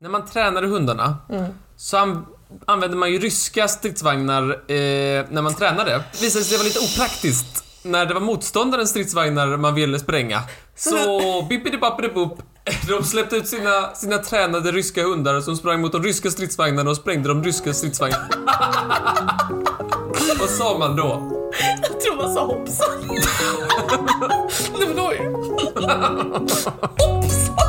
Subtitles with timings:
[0.00, 1.16] När man tränade hundarna
[1.76, 2.26] så an-
[2.66, 6.02] använde man ju ryska stridsvagnar eh, när man tränade.
[6.12, 9.98] Det visade sig att det var lite opraktiskt när det var motståndarens stridsvagnar man ville
[9.98, 10.42] spränga.
[10.76, 10.96] Så
[11.50, 12.38] bippidi-bappidi-boop.
[12.88, 16.96] De släppte ut sina, sina tränade ryska hundar som sprang mot de ryska stridsvagnarna och
[16.96, 18.28] sprängde de ryska stridsvagnarna.
[20.40, 21.32] Vad sa man då?
[21.82, 22.88] Jag tror man sa hoppsan.
[24.78, 25.20] Nej men oj.
[27.30, 27.65] Som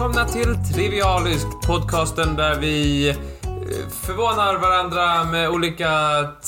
[0.00, 3.16] välkomna till Trivialisk, podcasten där vi eh,
[4.06, 5.88] förvånar varandra med olika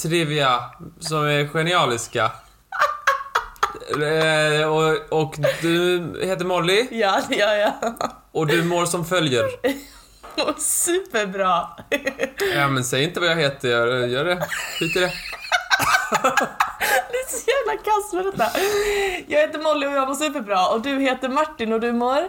[0.02, 0.60] trivia
[1.00, 2.30] som är genialiska.
[3.92, 7.72] Eh, och, och du heter Molly Ja, det gör jag.
[8.32, 9.44] och du mår som följer.
[10.58, 11.68] Superbra.
[12.54, 14.46] Ja men säg inte vad jag heter, gör, gör det.
[14.78, 15.12] Skit i det.
[17.10, 18.58] Det är så jävla kass med detta.
[19.26, 20.68] Jag heter Molly och jag mår superbra.
[20.68, 22.28] Och du heter Martin och du mår?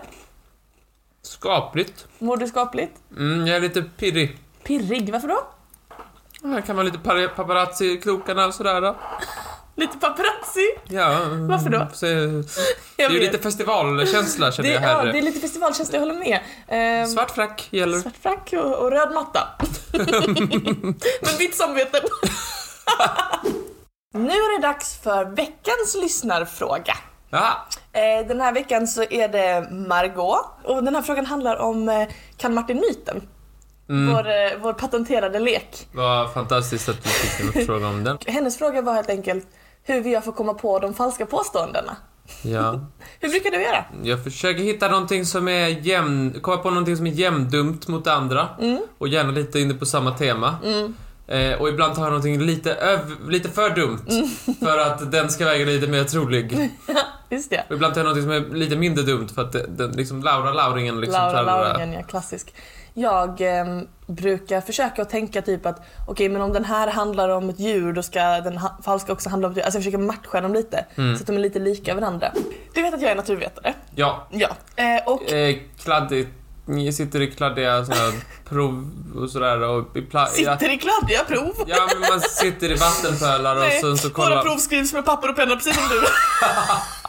[1.28, 2.08] Skapligt.
[2.20, 2.92] Mår du skapligt?
[3.18, 4.38] Mm, jag är lite pirrig.
[4.64, 5.48] Pirrig, varför då?
[6.44, 8.82] Här kan vara lite par- paparazzi-krokarna och sådär.
[8.82, 8.96] Då.
[9.76, 10.70] Lite paparazzi?
[10.88, 11.20] Ja.
[11.50, 11.88] Varför då?
[11.94, 12.06] Så,
[12.96, 15.06] det är ju lite festivalkänsla känner det, jag ja, här.
[15.14, 16.40] det är lite festivalkänsla, jag håller med.
[16.68, 18.00] Ehm, Svart frack gäller.
[18.00, 19.48] svart frack och, och röd matta.
[21.22, 22.02] Men vitt samvete.
[24.14, 26.98] nu är det dags för veckans lyssnarfråga.
[27.34, 27.68] Ja.
[27.94, 32.08] Eh, Den här veckan så är det Margot och den här frågan handlar om eh,
[32.38, 33.22] Kan Martin-myten.
[33.90, 34.14] Mm.
[34.14, 35.88] Vår, eh, vår patenterade lek.
[35.92, 38.18] Vad fantastiskt att du fick en fråga om den.
[38.28, 39.48] Hennes fråga var helt enkelt
[39.84, 41.96] hur vi gör för att komma på de falska påståendena.
[42.44, 42.80] Ja.
[43.20, 43.86] Hur brukar du göra?
[44.04, 46.40] Jag försöker hitta någonting som är jämn...
[46.42, 48.48] Komma på någonting som är jämndumt mot andra.
[48.62, 48.82] Mm.
[48.98, 50.56] Och gärna lite inne på samma tema.
[51.28, 54.00] Eh, och ibland tar jag någonting lite, öv- lite för dumt.
[54.10, 54.28] Mm.
[54.60, 56.70] För att den ska väga lite mer trolig.
[57.30, 57.64] Just det.
[57.70, 60.54] Och ibland tar jag någonting som är lite mindre dumt för att den, liksom Laura
[60.54, 62.54] Lauringen liksom Laura Lauringen, ja klassisk.
[62.94, 67.50] Jag ehm, brukar försöka att tänka typ att okej men om den här handlar om
[67.50, 69.64] ett djur då ska den ha- falska också handla om ett djur.
[69.64, 71.16] Alltså jag försöker matcha dem lite Mm.
[71.18, 72.32] så att de är lite lika varandra.
[72.74, 73.74] Du vet att jag är naturvetare?
[73.96, 74.48] Ja, Ja.
[74.76, 76.30] Eh, och eh, kladdigt.
[76.66, 78.12] Ni sitter i kladdiga såna
[78.50, 81.54] prov och sådär och i pla- sitter i kladdiga prov.
[81.68, 84.44] ja, men man sitter i vattenpölar och Nej, sen så våra kollar...
[84.44, 86.02] prov skrivs med papper och penna precis som du.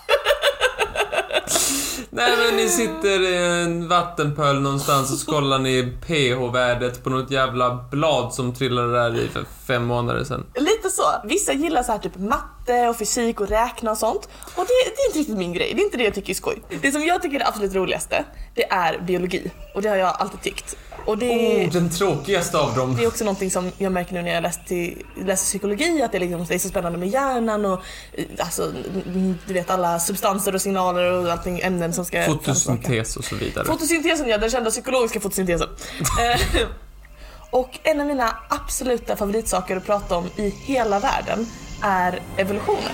[2.16, 7.30] Nej men ni sitter i en vattenpöl någonstans och så kollar ni pH-värdet på något
[7.30, 10.46] jävla blad som trillade där i för fem månader sedan.
[10.54, 11.02] Lite så.
[11.24, 14.28] Vissa gillar så här typ matte och fysik och räkna och sånt.
[14.56, 15.72] Och det, det är inte riktigt min grej.
[15.74, 16.62] Det är inte det jag tycker är skoj.
[16.82, 19.50] Det som jag tycker är det absolut roligaste, det är biologi.
[19.74, 20.76] Och det har jag alltid tyckt.
[21.06, 22.96] Och det, Oh, den tråkigaste av dem.
[22.96, 26.12] det är också någonting som jag märker nu när jag läser, till, läser psykologi, att
[26.12, 27.80] det, är liksom, det är så spännande med hjärnan och
[28.38, 28.62] alltså,
[29.06, 32.22] mm, du vet alla substanser och signaler och allting, ämnen som ska.
[32.22, 33.64] Fotosyntes och så vidare.
[33.64, 35.68] Fotosyntesen ja, den kända psykologiska fotosyntesen.
[36.20, 36.66] Eh,
[37.50, 41.46] och en av mina absoluta favoritsaker att prata om i hela världen
[41.82, 42.92] är evolutionen.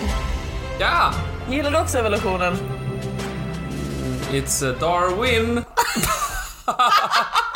[0.78, 1.12] Ja!
[1.50, 2.58] Gillar du också evolutionen?
[4.32, 5.64] It's a Darwin.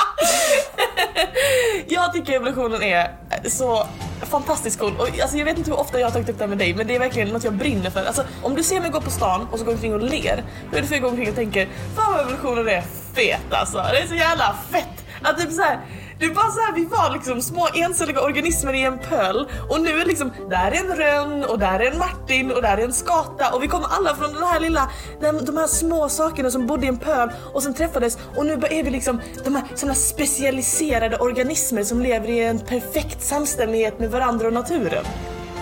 [1.88, 3.10] Jag tycker evolutionen är
[3.48, 3.86] så
[4.20, 4.92] fantastiskt cool.
[4.98, 6.74] Och, alltså, jag vet inte hur ofta jag har tagit upp det här med dig
[6.74, 8.04] men det är verkligen något jag brinner för.
[8.04, 10.76] Alltså, om du ser mig gå på stan och så går omkring och ler, då
[10.76, 12.82] är det för jag går omkring och tänker Fan vad evolutionen är
[13.14, 13.78] fet alltså.
[13.78, 15.04] Det är så jävla fett.
[15.22, 15.78] Att typ så här,
[16.19, 19.48] det är bara så här, vi var liksom små encelliga organismer i en pöl.
[19.70, 22.78] Och nu är liksom, där är en Rönn och där är en Martin och där
[22.78, 23.54] är en skata.
[23.54, 26.86] Och vi kommer alla från den här lilla, de, de här små sakerna som bodde
[26.86, 28.19] i en pöl och som träffades.
[28.36, 33.22] Och nu är vi liksom de här såna specialiserade organismer som lever i en perfekt
[33.22, 35.04] samstämmighet med varandra och naturen.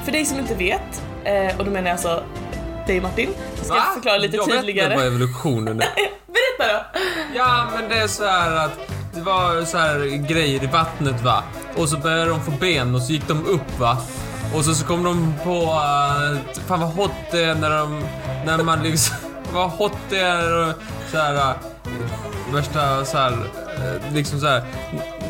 [0.05, 2.25] För dig som inte vet, eh, och då menar jag alltså
[2.87, 4.89] dig Martin, så ska jag förklara lite jag tydligare.
[4.89, 5.95] vet inte vad evolutionen är.
[6.33, 7.01] Berätta då!
[7.35, 8.79] Ja, men det är så här att
[9.15, 9.99] det var så här
[10.29, 11.43] grejer i vattnet va.
[11.77, 13.97] Och så började de få ben och så gick de upp va.
[14.55, 18.05] Och så, så kom de på, uh, fan vad hot det är när de,
[18.47, 19.17] när man liksom,
[19.53, 20.75] vad hot det är och
[21.11, 21.57] så här uh,
[22.55, 24.63] värsta så här, uh, liksom så här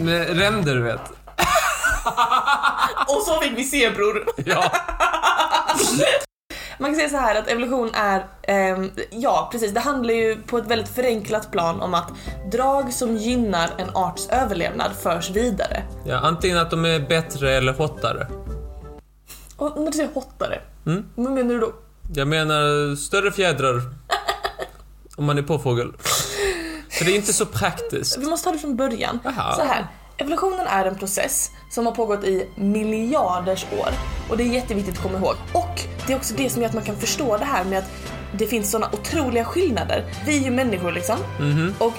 [0.01, 1.01] med ränder du vet.
[3.07, 4.25] Och så fick vi zebror.
[4.37, 4.73] Ja.
[6.83, 10.59] Man kan säga så här att evolution är, ehm, ja precis, det handlar ju på
[10.59, 12.13] ett väldigt förenklat plan om att
[12.53, 15.83] drag som gynnar en arts överlevnad förs vidare.
[16.07, 18.27] ja, antingen att de är bättre eller hottare.
[19.57, 21.05] Och när du säger hottare, Mm.
[21.15, 21.73] vad menar du då?
[22.15, 23.75] Jag menar större fjädrar.
[25.17, 25.93] Om man är påfågel.
[26.91, 28.19] För det är inte så praktiskt.
[28.19, 29.19] Vi måste ta det från början.
[29.25, 29.55] Jaha.
[29.57, 29.87] Så här,
[30.17, 33.89] evolutionen är en process som har pågått i miljarders år.
[34.33, 35.35] Och det är jätteviktigt att komma ihåg.
[35.53, 37.91] Och det är också det som gör att man kan förstå det här med att
[38.39, 40.05] det finns såna otroliga skillnader.
[40.27, 41.17] Vi är ju människor liksom.
[41.79, 41.93] Och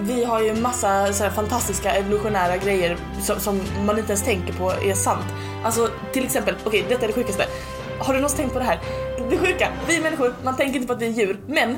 [0.00, 4.70] vi har ju massa så fantastiska evolutionära grejer som, som man inte ens tänker på
[4.70, 5.24] är sant.
[5.64, 7.46] Alltså till exempel, okej detta är det sjukaste.
[7.98, 8.80] Har du någonsin tänkt på det här?
[9.30, 11.76] Det sjuka, vi människor, man tänker inte på att vi är djur, men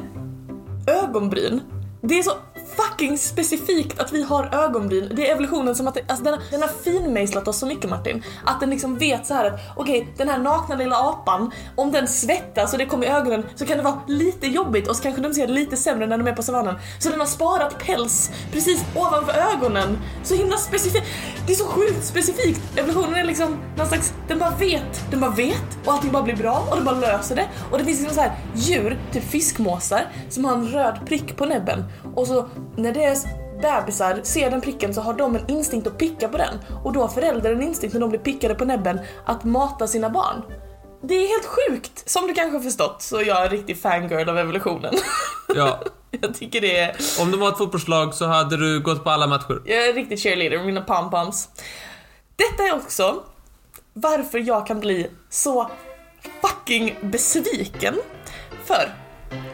[0.86, 1.60] ögonbryn.
[2.02, 2.30] Det är så
[2.76, 5.12] fucking specifikt att vi har ögonbryn.
[5.14, 7.90] Det är evolutionen som att det, alltså den, har, den har finmejslat oss så mycket
[7.90, 8.22] Martin.
[8.44, 12.08] Att den liksom vet så här att okej, den här nakna lilla apan, om den
[12.08, 15.22] svettas och det kommer i ögonen så kan det vara lite jobbigt och så kanske
[15.22, 16.74] de ser lite sämre när de är på savannen.
[16.98, 19.98] Så den har sparat päls precis ovanför ögonen.
[20.24, 21.06] Så himla specifikt.
[21.46, 22.78] Det är så sjukt specifikt.
[22.78, 26.36] Evolutionen är liksom någon slags, den bara vet, den bara vet och allting bara blir
[26.36, 27.48] bra och den bara löser det.
[27.70, 31.46] Och det finns liksom så här djur, typ fiskmåsar, som har en röd prick på
[31.46, 31.84] näbben
[32.14, 33.26] och så när deras
[33.62, 37.00] bebisar ser den pricken så har de en instinkt att picka på den och då
[37.00, 40.42] har föräldrar en instinkt när de blir pickade på näbben att mata sina barn.
[41.02, 42.08] Det är helt sjukt!
[42.10, 44.94] Som du kanske har förstått så är jag en riktig fangirl av evolutionen.
[45.54, 45.80] Ja.
[46.20, 46.96] jag tycker det är...
[47.20, 49.62] Om du var ett fotbollslag så hade du gått på alla matcher.
[49.64, 51.48] Jag är en riktig cheerleader med mina pom-poms.
[52.36, 53.22] Detta är också
[53.92, 55.70] varför jag kan bli så
[56.42, 57.94] fucking besviken.
[58.64, 58.94] För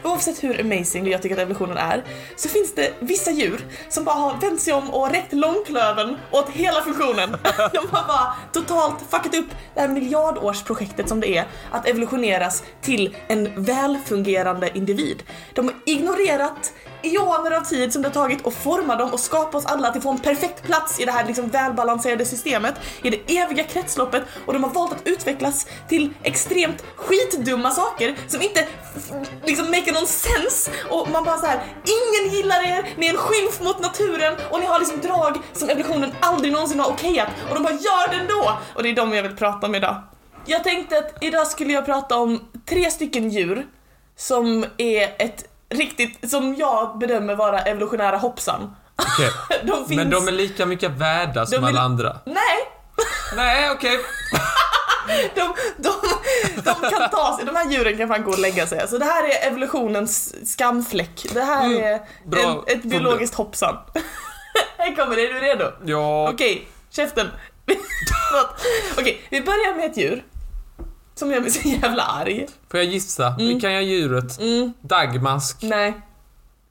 [0.05, 2.05] oavsett hur amazing jag tycker att evolutionen är,
[2.37, 6.51] så finns det vissa djur som bara har vänt sig om och räckt långklöven åt
[6.51, 7.31] hela funktionen.
[7.73, 13.17] De har bara totalt fuckat upp det här miljardårsprojektet som det är att evolutioneras till
[13.29, 15.23] en välfungerande individ.
[15.55, 16.73] De har ignorerat
[17.03, 19.99] eoner av tid som det har tagit att forma dem och skapa oss alla till
[19.99, 24.23] att få en perfekt plats i det här liksom välbalanserade systemet, i det eviga kretsloppet
[24.47, 28.67] och de har valt att utvecklas till extremt skitdumma saker som inte
[29.45, 33.17] liksom make någon sens och man bara så här: ingen gillar er, ni är en
[33.17, 37.55] skymf mot naturen och ni har liksom drag som evolutionen aldrig någonsin har okejat och
[37.55, 38.59] de bara gör det ändå!
[38.75, 40.03] Och det är de jag vill prata om idag.
[40.47, 43.67] Jag tänkte att idag skulle jag prata om tre stycken djur
[44.17, 45.45] som är ett
[45.75, 48.77] riktigt, som jag bedömer vara evolutionära hoppsan.
[48.97, 49.31] Okej.
[49.63, 49.97] De finns...
[49.97, 52.17] Men de är lika mycket värda som De är- alla andra.
[52.25, 52.59] Nej!
[53.37, 53.99] Nej, okej.
[55.35, 55.93] De, de,
[56.57, 58.89] de kan ta sig, de här djuren kan fan gå och lägga sig.
[58.89, 61.27] Så det här är evolutionens skamfläck.
[61.35, 62.01] Det här Mm, är
[62.39, 63.77] en, ett biologiskt hoppsan.
[64.79, 65.65] Här kommer det, är du redo?
[65.85, 66.31] Ja.
[66.33, 67.29] Okej, käften.
[67.67, 68.61] Förlåt.
[68.99, 70.25] Okej, vi börjar med ett djur.
[71.15, 72.47] Som gör mig så jävla arg.
[72.71, 73.27] Får jag gissa?
[73.27, 73.47] Mm.
[73.49, 74.39] Vilken är djuret?
[74.81, 75.57] Dagmask.
[75.63, 76.01] Nej.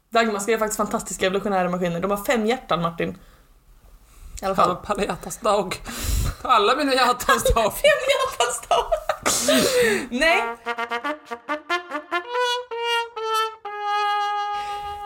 [0.10, 2.00] Dagmaskar är faktiskt fantastiska evolutionära maskiner.
[2.00, 3.18] De har fem hjärtan Martin.
[4.42, 4.76] I alla fall.
[4.76, 5.82] Palla hjärtans dag.
[6.42, 7.74] Alla mina hjärtans dag.
[7.84, 8.86] Fem hjärtans dag.
[10.10, 10.44] Nej.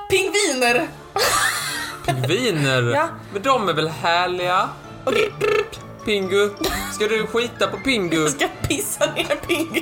[0.10, 0.88] Pingviner.
[2.06, 2.82] Pingviner.
[2.94, 3.08] Ja.
[3.34, 4.70] Men de är väl härliga?
[5.06, 5.32] Okej,
[6.06, 6.50] Pingu.
[6.94, 8.22] Ska du skita på Pingu?
[8.22, 9.82] jag ska pissa ner Pingu.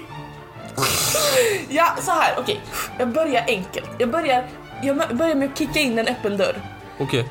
[1.70, 2.36] Ja, så här.
[2.40, 2.62] okej.
[3.00, 3.90] Jag börjar enkelt.
[3.98, 4.48] Jag börjar,
[4.84, 6.62] jag börjar med att kicka in en öppen dörr.
[7.00, 7.30] Okej.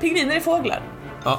[0.00, 0.82] Pingviner är fåglar,
[1.24, 1.38] Ja.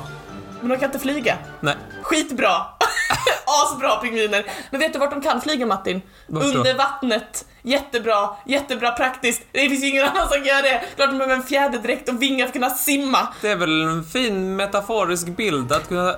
[0.61, 1.37] men de kan inte flyga.
[1.59, 1.75] Nej.
[2.03, 2.49] Skitbra!
[3.45, 4.45] Asbra pingviner!
[4.71, 6.01] Men vet du vart de kan flyga Martin?
[6.27, 7.45] Under vattnet.
[7.65, 9.43] Jättebra, jättebra praktiskt.
[9.51, 10.83] Det finns ju ingen annan som göra det.
[10.95, 13.27] Klart de behöver en fjäderdräkt och vingar för att kunna simma.
[13.41, 16.15] Det är väl en fin metaforisk bild att kunna eh,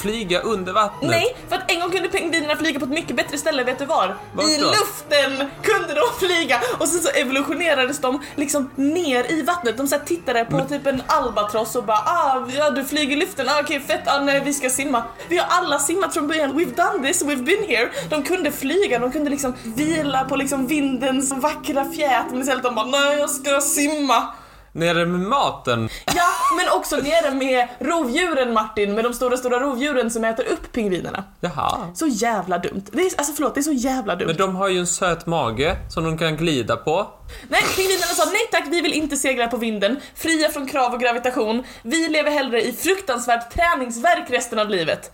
[0.00, 1.10] flyga under vattnet.
[1.10, 3.84] Nej, för att en gång kunde pingvinerna flyga på ett mycket bättre ställe, vet du
[3.84, 4.16] var?
[4.34, 4.66] Vart I då?
[4.66, 6.60] luften kunde de flyga!
[6.78, 9.76] Och sen så evolutionerades de liksom ner i vattnet.
[9.76, 13.48] De så tittade på typ en albatross och bara ah, ja du flyger i luften,
[13.48, 15.02] ah, okej fett, ah, nej vi ska simma.
[15.28, 17.90] Vi har alla simmat från början, we've done this, we've been here.
[18.10, 22.74] De kunde flyga, de kunde liksom vila på liksom vindens vackra fjät men istället de
[22.74, 24.34] bara nej jag ska simma.
[24.72, 25.88] Nere med maten.
[26.06, 30.72] Ja, men också nere med rovdjuren Martin, med de stora stora rovdjuren som äter upp
[30.72, 31.24] pingvinerna.
[31.40, 31.88] Jaha.
[31.94, 32.82] Så jävla dumt.
[32.92, 34.26] Det är, alltså förlåt, det är så jävla dumt.
[34.26, 37.06] Men de har ju en söt mage som de kan glida på.
[37.48, 41.00] Nej, pingvinerna sa nej tack, vi vill inte segla på vinden, fria från krav och
[41.00, 41.64] gravitation.
[41.82, 45.12] Vi lever hellre i fruktansvärt träningsverk resten av livet.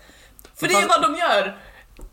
[0.59, 1.57] För det är vad de gör.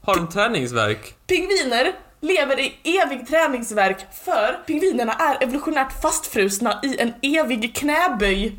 [0.02, 1.14] Har de träningsverk?
[1.26, 8.58] Pingviner lever i evig träningsverk för pingvinerna är evolutionärt fastfrusna i en evig knäböj.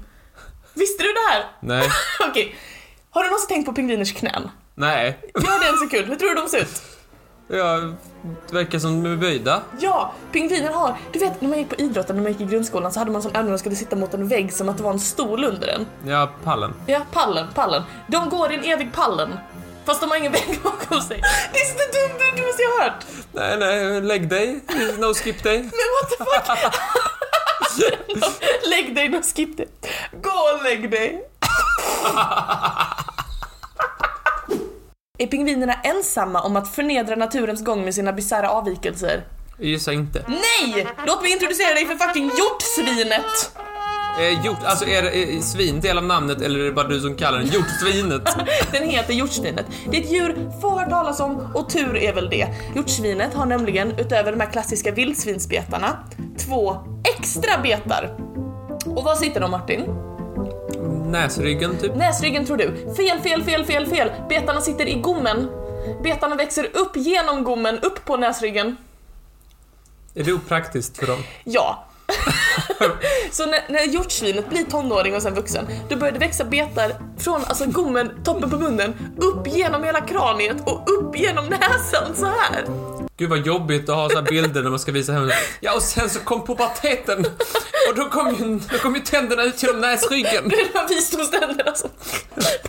[0.74, 1.44] Visste du det här?
[1.60, 1.90] Nej.
[2.30, 2.56] Okej.
[3.10, 4.50] Har du någonsin tänkt på pingviners knän?
[4.76, 5.20] Nej.
[5.34, 6.82] Gör det en sekund, hur tror du de ser ut?
[7.48, 7.94] Ja,
[8.48, 9.62] det verkar som de är böjda.
[9.80, 10.96] Ja, pingviner har...
[11.12, 13.22] Du vet när man gick på idrotten, när man gick i grundskolan så hade man
[13.22, 15.68] övning när man skulle sitta mot en vägg som att det var en stol under
[15.68, 15.86] den.
[16.12, 16.74] Ja, pallen.
[16.88, 17.84] Ja, pallen, pallen.
[18.08, 19.40] De går i en evig pallen.
[19.86, 21.22] Fast de har ingen vägg bakom sig.
[21.54, 23.06] Det är så dumt, det dummaste jag har hört.
[23.32, 24.60] Nej, nej, lägg dig.
[24.98, 25.58] No skip dig.
[25.62, 26.76] Men what the fuck?
[28.70, 29.66] lägg dig, då skip det.
[30.12, 31.22] Gå och lägg dig.
[35.18, 39.24] Är pingvinerna ensamma om att förnedra naturens gång med sina bisarra avvikelser?
[39.60, 40.26] Gissa inte.
[40.28, 40.88] Nej!
[41.06, 43.52] Låt mig introducera dig för fucking hjortsvinet!
[44.20, 47.00] Eh, hjort, alltså är det är svin del av namnet eller är det bara du
[47.00, 48.22] som kallar den hjortsvinet?
[48.72, 49.66] Den heter hjortsvinet.
[49.92, 52.48] Det är ett djur få hört talas om och tur är väl det.
[52.76, 55.98] Hjortsvinet har nämligen utöver de här klassiska vildsvinsbetarna
[56.38, 56.78] två
[57.18, 58.18] extra betar.
[58.86, 59.82] Och var sitter de Martin?
[61.12, 61.96] Näsryggen typ?
[61.96, 62.94] Näsryggen tror du.
[62.98, 64.12] Fel, fel, fel, fel, fel.
[64.30, 65.50] Betarna sitter i gommen.
[66.04, 68.78] Betarna växer upp genom gommen, upp på näsryggen.
[70.16, 71.24] Är det opraktiskt för dem?
[71.44, 71.85] Ja.
[73.32, 77.44] så när, när hjortsvinet blir tonåring och sen vuxen, då börjar det växa betar från
[77.46, 82.66] alltså gommen, toppen på munnen, upp genom hela kraniet och upp genom näsan så här.
[83.18, 85.30] Gud vad jobbigt att ha så bilder när man ska visa hem.
[85.60, 87.26] Ja och sen så kom puberteten
[87.90, 90.50] och då kom ju, då kom ju tänderna ut genom näsryggen.
[90.50, 91.90] Det är de här visdomständerna som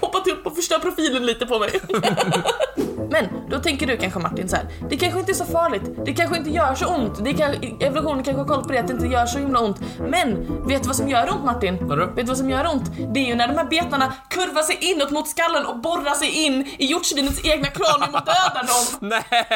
[0.01, 1.81] poppat upp och förstör profilen lite på mig.
[3.17, 4.67] Men då tänker du kanske Martin så här.
[4.91, 8.25] det kanske inte är så farligt, det kanske inte gör så ont, det kan, evolutionen
[8.25, 9.81] kanske har koll på det att det inte gör så himla ont.
[9.99, 11.79] Men vet du vad som gör ont Martin?
[11.81, 12.07] Vadå?
[12.07, 13.15] Vet du vad som gör ont?
[13.15, 16.45] Det är ju när de här betarna kurvar sig inåt mot skallen och borrar sig
[16.45, 18.85] in i hjortsvinets egna kranium och dödar dem.
[19.09, 19.47] Nej,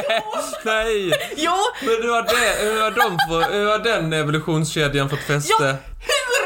[0.65, 1.13] nej.
[1.37, 5.53] Jo, Men hur har, det, hur, har de hur har den evolutionskedjan fått fäste?
[5.61, 5.77] Ja,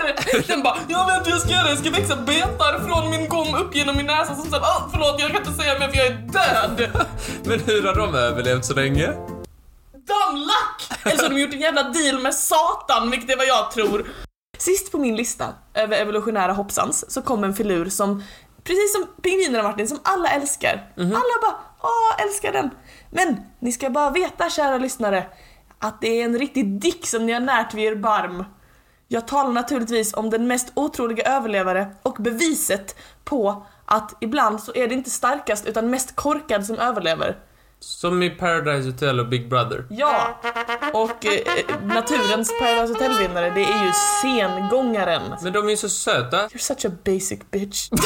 [0.49, 3.55] Den bara, jag vet hur jag ska göra, jag ska växa betar från min gom
[3.55, 6.07] upp genom min näsa som sen, oh, förlåt jag kan inte säga mer för jag
[6.07, 6.91] är död.
[7.45, 9.07] Men hur har de överlevt så länge?
[9.93, 10.99] Dumb luck!
[11.05, 14.07] Eller så har de gjort en jävla deal med Satan, vilket är vad jag tror.
[14.59, 18.23] Sist på min lista över evolutionära hoppsans så kom en filur som,
[18.65, 20.93] precis som pingvinerna Martin, som alla älskar.
[20.97, 22.71] Alla bara, åh, älskar den.
[23.11, 25.27] Men ni ska bara veta, kära lyssnare,
[25.79, 28.45] att det är en riktig dick som ni har närt vid er barm.
[29.09, 34.89] Jag talar naturligtvis om den mest otroliga överlevare och beviset på att ibland så är
[34.89, 37.39] det inte starkast utan mest korkad som överlever.
[37.81, 39.87] Som i Paradise Hotel och Big Brother.
[39.91, 40.41] Ja,
[40.93, 43.93] och eh, naturens Paradise Hotel-vinnare det är ju
[44.23, 45.23] sengångaren.
[45.43, 46.49] Men de är ju så söta.
[46.49, 47.89] You're such a basic bitch.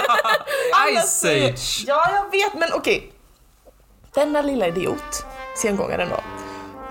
[0.96, 1.84] Ice Age!
[1.86, 3.12] Ja, jag vet, men okej.
[4.14, 5.24] Denna lilla idiot,
[5.56, 6.20] sengångaren då,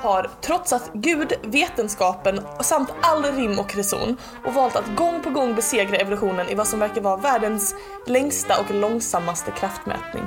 [0.02, 5.56] har trotsat Gud, vetenskapen samt all rim och reson och valt att gång på gång
[5.56, 7.76] besegra evolutionen i vad som verkar vara världens
[8.08, 10.24] längsta och långsammaste kraftmätning.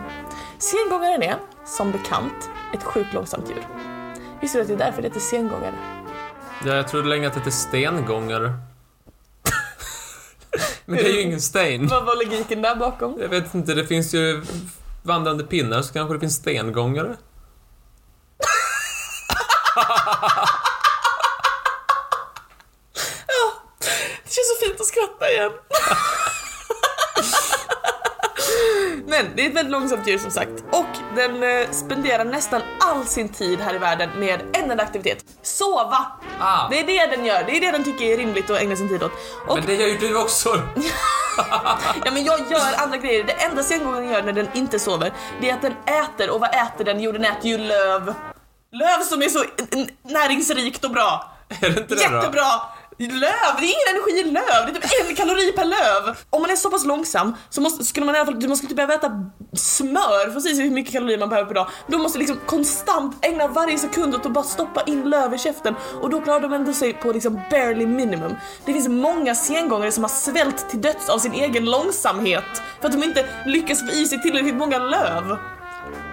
[0.58, 3.66] Sengångaren är, som bekant, ett sjukt långsamt djur.
[4.40, 5.74] Visste du att det är därför det heter sengångare?
[6.64, 8.52] Ja, jag trodde länge att det hette stengångare.
[10.84, 11.86] Men det är ju ingen sten.
[11.86, 13.18] Vad var logiken där bakom?
[13.20, 14.42] Jag vet inte, det finns ju
[15.02, 17.16] vandrande pinnar så kanske det finns stengångare.
[24.24, 25.52] Det känns så fint att skratta igen.
[29.06, 33.04] Men det är ett väldigt långsamt djur som sagt och den eh, spenderar nästan all
[33.04, 35.24] sin tid här i världen med en enda aktivitet.
[35.42, 36.06] Sova!
[36.40, 36.68] Ah.
[36.70, 38.88] Det är det den gör, det är det den tycker är rimligt att ägna sin
[38.88, 39.12] tid åt.
[39.48, 40.48] Och Men det gör ju du också.
[42.04, 45.50] ja men jag gör andra grejer, det enda sengångaren gör när den inte sover det
[45.50, 47.00] är att den äter och vad äter den?
[47.00, 48.14] Jo den äter ju löv.
[48.72, 49.44] Löv som är så
[50.02, 51.32] näringsrikt och bra.
[51.60, 52.62] Är det inte det då?
[52.98, 56.16] Löv, det är ingen energi i löv, det är typ en kalori per löv.
[56.30, 58.68] Om man är så pass långsam så måste, skulle man i alla fall, man skulle
[58.68, 59.10] typ behöva äta
[59.52, 61.68] smör för att se hur mycket kalorier man behöver per dag.
[61.86, 65.74] Då måste liksom konstant ägna varje sekund åt att bara stoppa in löv i käften
[66.02, 68.34] och då klarar de ändå sig på liksom barely minimum.
[68.64, 72.92] Det finns många sengångare som har svält till döds av sin egen långsamhet för att
[72.92, 75.38] de inte lyckas få i sig tillräckligt många löv.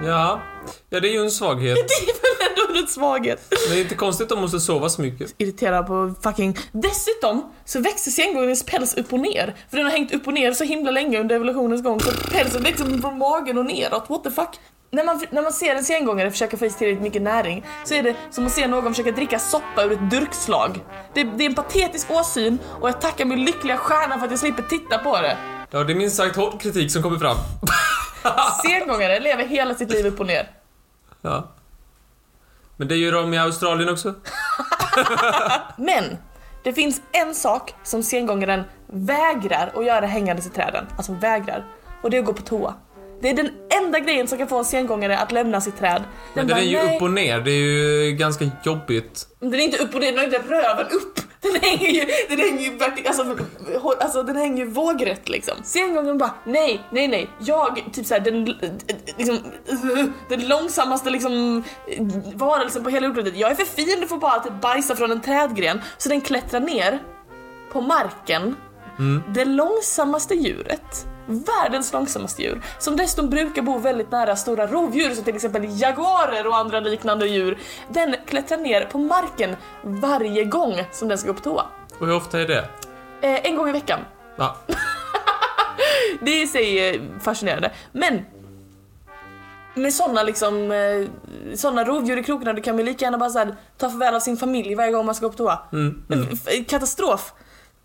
[0.03, 0.41] Ja.
[0.89, 1.77] ja, det är ju en svaghet.
[2.79, 3.53] En svaghet.
[3.69, 5.35] Det är inte konstigt att de måste sova så mycket.
[5.37, 6.57] irriterad på fucking...
[6.71, 9.55] Dessutom så växer sengångens päls upp och ner.
[9.69, 12.63] För den har hängt upp och ner så himla länge under evolutionens gång så pälsen
[12.63, 14.09] växer från magen och neråt.
[14.09, 14.49] What the fuck?
[14.91, 17.93] När man, när man ser en sengångare försöka få i sig tillräckligt mycket näring så
[17.93, 20.79] är det som att se någon försöka dricka soppa ur ett durkslag.
[21.13, 24.39] Det, det är en patetisk åsyn och jag tackar min lyckliga stjärna för att jag
[24.39, 25.37] slipper titta på det.
[25.71, 27.37] Ja, det är minst sagt hård kritik som kommer fram.
[28.65, 30.49] Sengångare lever hela sitt liv upp och ner.
[31.21, 31.47] Ja.
[32.79, 34.13] Men det gör de i Australien också.
[35.77, 36.17] Men
[36.63, 40.85] det finns en sak som sengångaren vägrar att göra hängandes i träden.
[40.97, 41.65] Alltså vägrar.
[42.03, 42.73] Och det är att gå på toa.
[43.21, 43.49] Det är den
[43.83, 46.03] enda grejen som kan få en sengångare att lämna sitt träd.
[46.33, 49.27] Men den bara, är ju "Nej." upp och ner, det är ju ganska jobbigt.
[49.39, 51.19] Den är inte upp och ner, den har inte röven upp.
[51.41, 53.37] Den hänger ju, den hänger ju alltså,
[53.99, 55.53] alltså den hänger ju vågrätt liksom.
[55.63, 57.29] Sengångaren bara nej, nej, nej.
[57.39, 58.45] Jag, typ såhär den,
[59.17, 59.37] liksom,
[60.29, 61.63] den långsammaste liksom
[62.35, 63.37] varelsen på hela jordklotet.
[63.37, 65.81] Jag är för fin för bara att bajsa från en trädgren.
[65.97, 66.99] Så den klättrar ner
[67.71, 68.55] på marken.
[69.27, 75.23] Det långsammaste djuret världens långsammaste djur, som dessutom brukar bo väldigt nära stora rovdjur som
[75.23, 77.57] till exempel jaguarer och andra liknande djur,
[77.89, 81.65] den klättrar ner på marken varje gång som den ska gå på toa.
[81.99, 82.69] Och hur ofta är det?
[83.21, 83.99] Eh, en gång i veckan.
[84.35, 84.55] Ja.
[86.21, 87.71] Det är i sig eh, fascinerande.
[87.91, 88.25] Men
[89.73, 91.07] med såna liksom, eh,
[91.55, 94.19] såna rovdjur i krokarna, då kan man lika gärna bara så här, ta farväl av
[94.19, 95.59] sin familj varje gång man ska gå på toa.
[95.71, 96.65] Mm, mm.
[96.65, 97.33] Katastrof.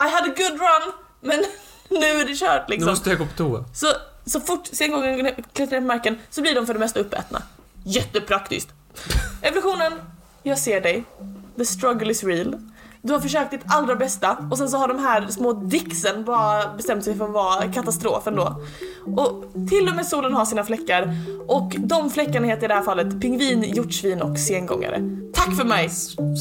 [0.01, 1.45] I had a good run, men
[2.01, 2.91] nu är det kört Nu liksom.
[2.91, 3.65] måste jag gå på toa.
[3.75, 3.87] Så,
[4.27, 7.43] så fort sengången klättrar på marken så blir de för det mesta uppätna.
[7.85, 8.69] Jättepraktiskt.
[9.43, 9.93] Evolutionen,
[10.43, 11.05] jag ser dig.
[11.57, 12.57] The struggle is real.
[13.03, 16.75] Du har försökt ditt allra bästa och sen så har de här små dixen bara
[16.75, 18.63] bestämt sig för att vara katastrofen då.
[19.17, 21.15] Och till och med solen har sina fläckar
[21.47, 25.24] och de fläckarna heter i det här fallet pingvin, hjortsvin och sengångare.
[25.45, 25.91] Tack för mig!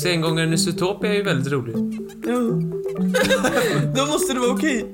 [0.03, 1.75] Sengångaren i Zootopia är ju väldigt rolig.
[3.95, 4.91] Då måste det vara okej.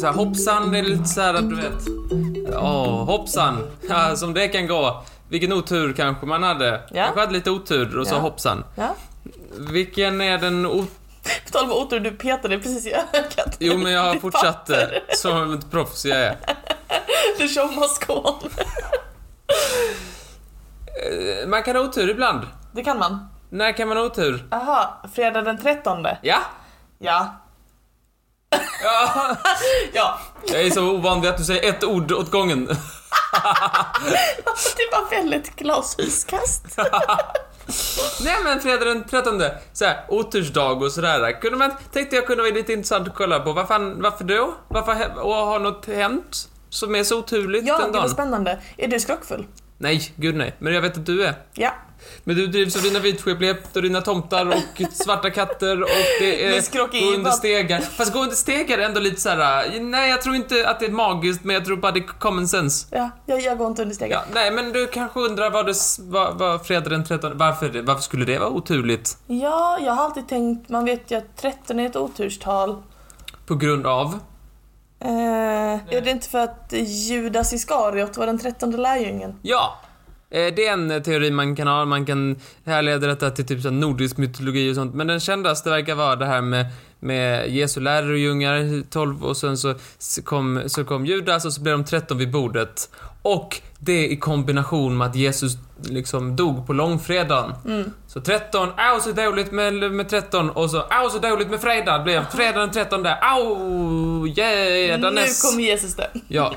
[0.00, 1.88] Så här, hoppsan, det är lite så här att du vet.
[2.56, 3.58] Åh, hoppsan.
[3.88, 5.02] Ja, som det kan gå.
[5.28, 6.80] Vilken otur kanske man hade.
[6.94, 8.18] Kanske hade lite otur och så Ja.
[8.18, 8.64] hoppsan.
[8.76, 8.94] Ja.
[9.72, 10.84] Vilken är den o...
[11.22, 13.56] På tal om otur, du petade precis i ögat.
[13.58, 14.70] Jo, men jag har fortsatt.
[15.16, 16.36] Som ett proffs jag är.
[17.80, 18.50] Must go on.
[20.86, 22.46] Eh, Man kan ha otur ibland.
[22.72, 23.28] Det kan man.
[23.50, 24.48] När kan man ha otur?
[24.50, 26.06] Aha, fredag den 13.
[26.22, 26.38] Ja.
[26.98, 27.36] Ja.
[28.84, 29.36] ja.
[29.92, 30.18] Ja.
[30.46, 32.66] Jag är så ovan vid att du säger ett ord åt gången.
[34.76, 36.64] Det var väldigt glashus-kast.
[38.24, 39.42] Nej men fredag den 13,
[39.72, 41.40] så här, otursdag och sådär.
[41.40, 43.52] Kunde man, tänkte jag kunde vara lite intressant att kolla på.
[43.52, 44.54] Varför, varför då?
[44.68, 48.10] Varför, och har något hänt som är så oturligt Ja, den det var dagen?
[48.10, 48.58] spännande.
[48.76, 49.46] Är du skrockfull?
[49.78, 50.54] Nej, gud nej.
[50.58, 51.34] Men jag vet att du är.
[51.54, 51.70] Ja.
[52.24, 55.88] Men du drivs av dina vitskeplighet och dina tomtar och svarta katter och
[56.20, 57.80] det är Men skrock är gå ju under bara- stegar.
[57.80, 59.80] Fast gå under stegar är ändå lite så här.
[59.80, 62.48] nej jag tror inte att det är magiskt men jag tror bara det är common
[62.48, 62.86] sense.
[62.90, 64.12] Ja, jag, jag går inte under stegen.
[64.18, 68.02] Ja, nej men du kanske undrar vad det, vad, vad fredag den 13, varför, varför
[68.02, 69.16] skulle det vara oturligt?
[69.26, 72.82] Ja, jag har alltid tänkt, man vet ju att 13 är ett oturstal.
[73.46, 74.18] På grund av?
[75.00, 75.08] Eh,
[75.94, 76.72] är det inte för att
[77.08, 79.38] Judas Iskariot var den 13 lärjungen?
[79.42, 79.80] Ja!
[80.32, 83.62] Eh, Det är en eh, teori man kan ha, man kan härleda detta till typ
[83.62, 86.66] så nordisk mytologi och sånt, men den kändaste verkar vara det här med,
[87.00, 89.74] med Jesu lärjungar, 12, och sen så
[90.24, 92.90] kom, så kom Judas och så blev de 13 vid bordet.
[93.22, 97.52] Och det i kombination med att Jesus liksom dog på långfredagen.
[98.06, 101.98] Så 13, au så dåligt med, med 13 och så au så dåligt med fredag
[101.98, 105.44] blev fredag den 13 au jädanäs.
[105.44, 106.04] Nu kommer Jesus dö.
[106.28, 106.54] Ja.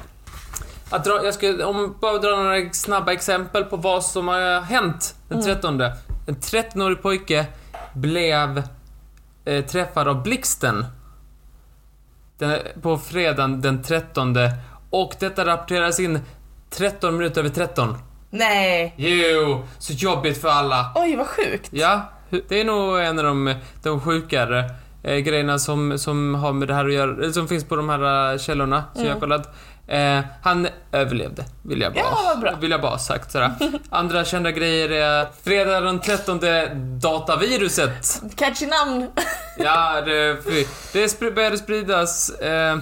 [0.95, 5.15] Att dra, jag ska om, bara dra några snabba exempel på vad som har hänt
[5.29, 5.81] den 13.
[5.81, 7.45] En 13-årig pojke
[7.93, 8.63] blev
[9.45, 10.85] eh, träffad av blixten
[12.37, 14.35] den, på fredagen den 13
[14.89, 16.19] och detta rapporteras in
[16.69, 17.97] 13 minuter över 13.
[18.29, 18.93] Nej.
[18.97, 20.91] Jo, så jobbigt för alla.
[20.95, 21.69] Oj, vad sjukt.
[21.71, 24.69] Ja, det är nog en av de, de sjukare
[25.03, 28.31] eh, grejerna som, som har med det här att göra, som finns på de här
[28.31, 29.55] eh, källorna som jag har kollat.
[29.87, 32.55] Eh, han överlevde, vill jag bara, Ja, bra.
[32.61, 33.51] Vill jag bara ha sagt sådär.
[33.89, 36.39] Andra kända grejer är fredag den 13
[36.99, 38.21] dataviruset.
[38.35, 39.07] Catchy namn.
[39.57, 40.37] Ja, det,
[40.93, 42.77] det började spridas eh,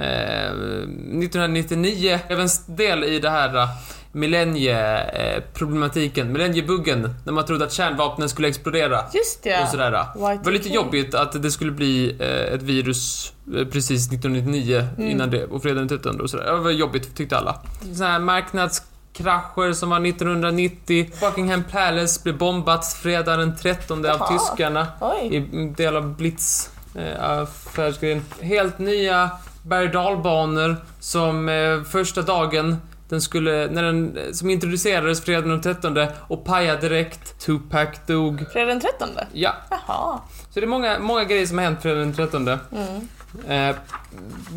[0.00, 2.20] eh, 1999.
[2.28, 3.68] Det var en del i det här
[4.12, 9.00] millennieproblematiken, millenniebuggen, när man trodde att kärnvapnen skulle explodera.
[9.14, 9.62] Just ja.
[9.62, 9.90] Och sådär.
[9.90, 10.08] Det
[10.44, 10.74] var lite Y2K.
[10.74, 15.10] jobbigt att det skulle bli eh, ett virus eh, precis 1999 Mm.
[15.10, 16.44] innan det, och fredagen den 13 och sådär.
[16.52, 17.56] Det var jobbigt tyckte alla.
[17.94, 21.10] Sådana här marknadskrascher som var 1990.
[21.20, 24.38] Buckingham Palace blev bombat fredag den 13 av Jaha.
[24.38, 25.36] tyskarna Oj.
[25.36, 25.40] i
[25.76, 28.22] del av Blitz eh, affärsgrejen.
[28.40, 29.30] Helt nya
[29.62, 32.76] berg dalbanor som eh, första dagen
[33.10, 37.38] den skulle, när den, som introducerades fredagen den 13 och pajade direkt.
[37.38, 38.44] Tupac dog.
[38.52, 39.08] Fredag den 13?
[39.32, 40.20] Ja, Jaha.
[40.50, 42.48] så det är många, många grejer som har hänt fredagen den 13.
[42.48, 43.68] Mm.
[43.70, 43.76] Eh,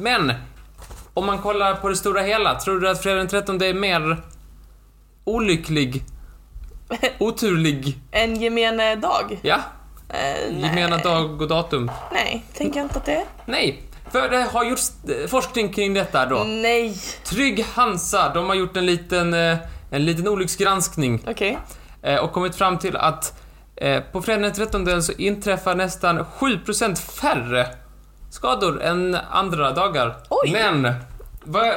[0.01, 0.33] men,
[1.13, 4.17] om man kollar på det stora hela, tror du att fredagen den 13 är mer
[5.23, 6.03] olycklig?
[7.19, 7.97] Oturlig?
[8.11, 9.39] En gemene dag?
[9.41, 9.59] Ja,
[10.13, 11.91] Eh, gemena dag och datum.
[12.11, 13.25] Nej, tänker jag inte att det är.
[13.45, 13.83] Nej,
[14.13, 16.43] för det har gjorts eh, forskning kring detta då.
[16.43, 16.97] Nej.
[17.23, 19.58] Trygg Hansa, de har gjort en liten, eh,
[19.91, 21.58] en liten olycksgranskning Okej.
[22.02, 23.39] eh, och kommit fram till att
[24.12, 27.67] på fredagen den 13 så inträffar nästan 7% färre
[28.32, 30.15] skador än andra dagar.
[30.30, 30.52] Oj.
[30.52, 30.93] Men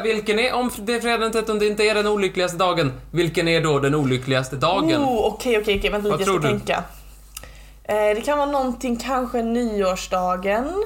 [0.02, 3.60] vilken är, om det är fredag den 13 inte är den olyckligaste dagen, vilken är
[3.60, 5.04] då den olyckligaste dagen?
[5.04, 5.90] Oh, okej, okej, okej.
[5.90, 6.58] Vänta lite, jag ska du?
[6.58, 6.84] tänka.
[7.84, 10.84] Eh, det kan vara någonting, kanske nyårsdagen.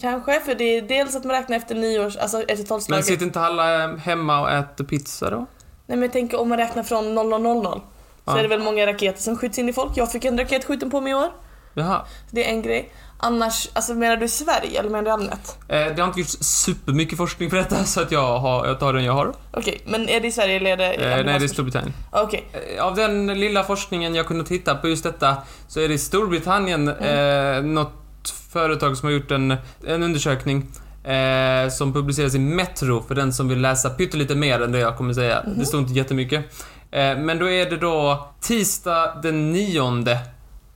[0.00, 3.04] Kanske, för det är dels att man räknar efter nyårs, alltså efter Men tolvslaget.
[3.04, 5.36] sitter inte alla hemma och äter pizza då?
[5.36, 5.46] Nej
[5.86, 7.80] men jag tänker om man räknar från 0000 så
[8.24, 8.38] Ja.
[8.38, 9.92] är det väl många raketer som skjuts in i folk.
[9.94, 11.28] Jag fick en raket skjuten på mig i år.
[11.74, 12.02] Jaha.
[12.30, 12.92] Det är en grej.
[13.18, 15.58] Annars, alltså menar du i Sverige eller menar du allmänt?
[15.68, 18.92] Eh, det har inte gjorts supermycket forskning på detta så att jag, har, jag tar
[18.92, 19.32] den jag har.
[19.52, 21.92] Okej, men är det i Sverige eller är det Eh, nej, det är Storbritannien.
[22.12, 22.44] Okej,
[22.76, 25.36] Eh, Av den lilla forskningen jag kunde titta på just detta
[25.68, 27.92] så är det i Storbritannien eh, något
[28.30, 30.66] företag som har gjort en, en undersökning
[31.04, 34.96] eh, som publiceras i Metro för den som vill läsa pyttelite mer än det jag
[34.96, 35.44] kommer säga.
[35.56, 36.44] Det står inte jättemycket.
[36.90, 40.18] Eh, men då är det då tisdag den nionde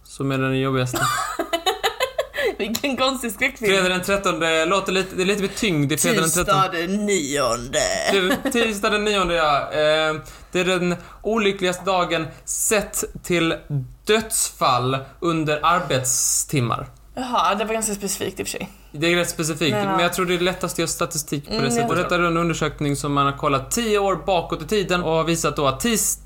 [0.04, 1.00] som är den jobbigaste.
[2.60, 3.72] vilken konstig skräckfilm.
[3.72, 6.70] Fredag den trettonde låter lite, det är lite med tyngd i fredag den trettonde.
[6.70, 7.82] Tisdag den nionde.
[8.12, 9.72] Du, Tisdag den nionde ja.
[9.72, 10.14] Eh,
[10.52, 13.54] det är den olyckligaste dagen sett till
[14.04, 16.86] dödsfall under arbetstimmar.
[17.14, 18.68] Jaha, det var ganska specifikt i och för sig.
[18.92, 19.90] Det är rätt specifikt, Men, ja.
[19.92, 21.90] men jag tror det är lättast att göra statistik på det Mm, sättet.
[21.90, 25.11] Och detta är en undersökning som man har kollat 10 år bakåt i tiden och
[25.11, 26.23] har visat då att tisdag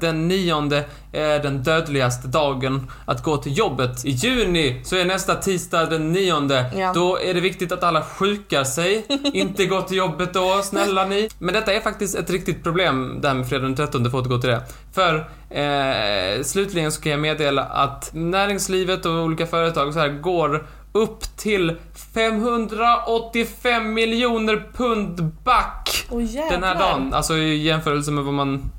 [0.00, 4.04] den nionde är den dödligaste dagen att gå till jobbet.
[4.04, 6.72] I juni så är nästa tisdag den nionde.
[6.76, 6.92] Ja.
[6.92, 11.28] Då är det viktigt att alla sjukar sig, inte gå till jobbet då, snälla ni.
[11.38, 14.26] Men detta är faktiskt ett riktigt problem, det här med fredag den 13, för att
[14.26, 14.62] återgå till det.
[14.92, 15.14] För
[15.50, 20.66] eh, slutligen så kan jag meddela att näringslivet och olika företag och så här går
[20.92, 21.76] upp till
[22.14, 26.50] 585 miljoner pund back jävlar.
[26.50, 27.14] den här dagen.
[27.14, 28.70] Alltså i jämförelse med vad man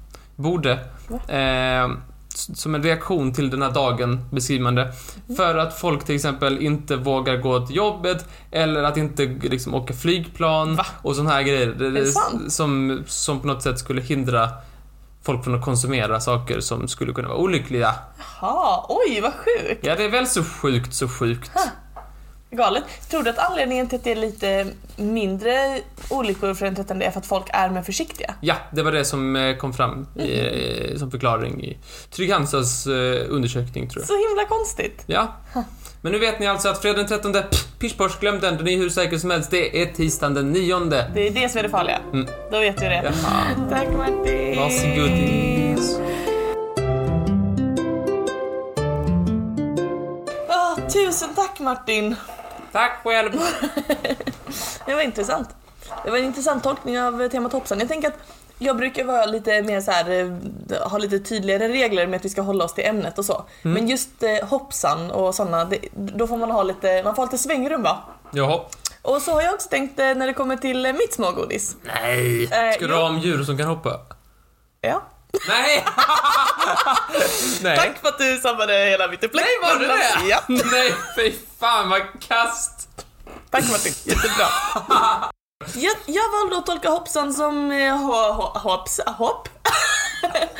[0.41, 0.71] borde.
[1.27, 1.89] Eh,
[2.33, 4.93] som en reaktion till den här dagen, beskriver man det.
[5.37, 9.93] För att folk till exempel inte vågar gå till jobbet eller att inte liksom åka
[9.93, 10.85] flygplan Va?
[11.01, 11.67] och såna här grejer.
[11.67, 12.05] Det, det
[12.49, 14.49] som, som på något sätt skulle hindra
[15.23, 17.95] folk från att konsumera saker som skulle kunna vara olyckliga.
[18.41, 19.85] Jaha, oj vad sjukt.
[19.85, 21.51] Ja, det är väl så sjukt, så sjukt.
[22.51, 22.83] Galet.
[23.09, 27.11] Tror du att anledningen till att det är lite mindre olyckor för den 13 är
[27.11, 28.35] för att folk är mer försiktiga?
[28.41, 30.39] Ja, det var det som eh, kom fram i,
[30.91, 31.77] eh, som förklaring i
[32.11, 34.07] Trygg-Hansas eh, undersökning, tror jag.
[34.07, 35.03] Så himla konstigt.
[35.05, 35.33] Ja.
[36.01, 38.77] Men nu vet ni alltså att fredag den 13, pff, pisch glöm den, den är
[38.77, 39.51] hur säker som helst.
[39.51, 40.79] Det är tisdagen den 9.
[40.79, 41.99] Det är det som är det farliga.
[42.13, 42.27] Mm.
[42.51, 43.03] Då vet vi det.
[43.03, 43.69] Jaha.
[43.69, 44.55] Tack Martin.
[44.57, 45.11] Varsågod.
[50.49, 52.15] Ah, tusen tack Martin.
[52.71, 53.31] Tack själv.
[54.85, 55.49] Det var intressant.
[56.05, 57.79] Det var en intressant tolkning av temat hoppsan.
[57.79, 58.17] Jag tänker att
[58.59, 62.29] jag brukar vara lite mer så här, eh, ha lite tydligare regler med att vi
[62.29, 63.45] ska hålla oss till ämnet och så.
[63.61, 63.73] Mm.
[63.73, 67.31] Men just eh, hoppsan och sådana, det, då får man ha lite, man får ha
[67.31, 67.97] lite svängrum va?
[68.31, 68.59] Jaha.
[69.01, 71.75] Och så har jag också tänkt eh, när det kommer till eh, mitt smågodis.
[71.83, 72.43] Nej.
[72.43, 73.99] Eh, Ska du ha om djur som kan hoppa?
[74.81, 75.01] Ja.
[75.47, 75.85] Nej!
[77.61, 77.77] Nej.
[77.77, 79.45] Tack för att du sabbade hela mitt upplägg.
[79.45, 80.29] Nej, var det det?
[80.29, 80.39] Ja.
[80.71, 82.89] Nej, fy fan vad kast.
[83.49, 84.47] Tack Martin, jättebra.
[85.75, 89.47] Jag, jag valde att tolka hoppsan som eh, ho, ho, hopps, hopp.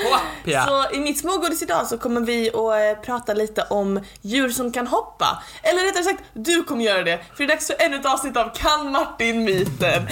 [0.03, 0.65] Hopp, ja.
[0.65, 2.55] Så i mitt smågodis idag så kommer vi att
[2.97, 5.43] eh, prata lite om djur som kan hoppa.
[5.63, 7.17] Eller rättare sagt, du kommer göra det.
[7.17, 10.07] För det är dags för ännu ett avsnitt av Kan Martin-myten.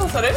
[0.00, 0.28] Vad sa du?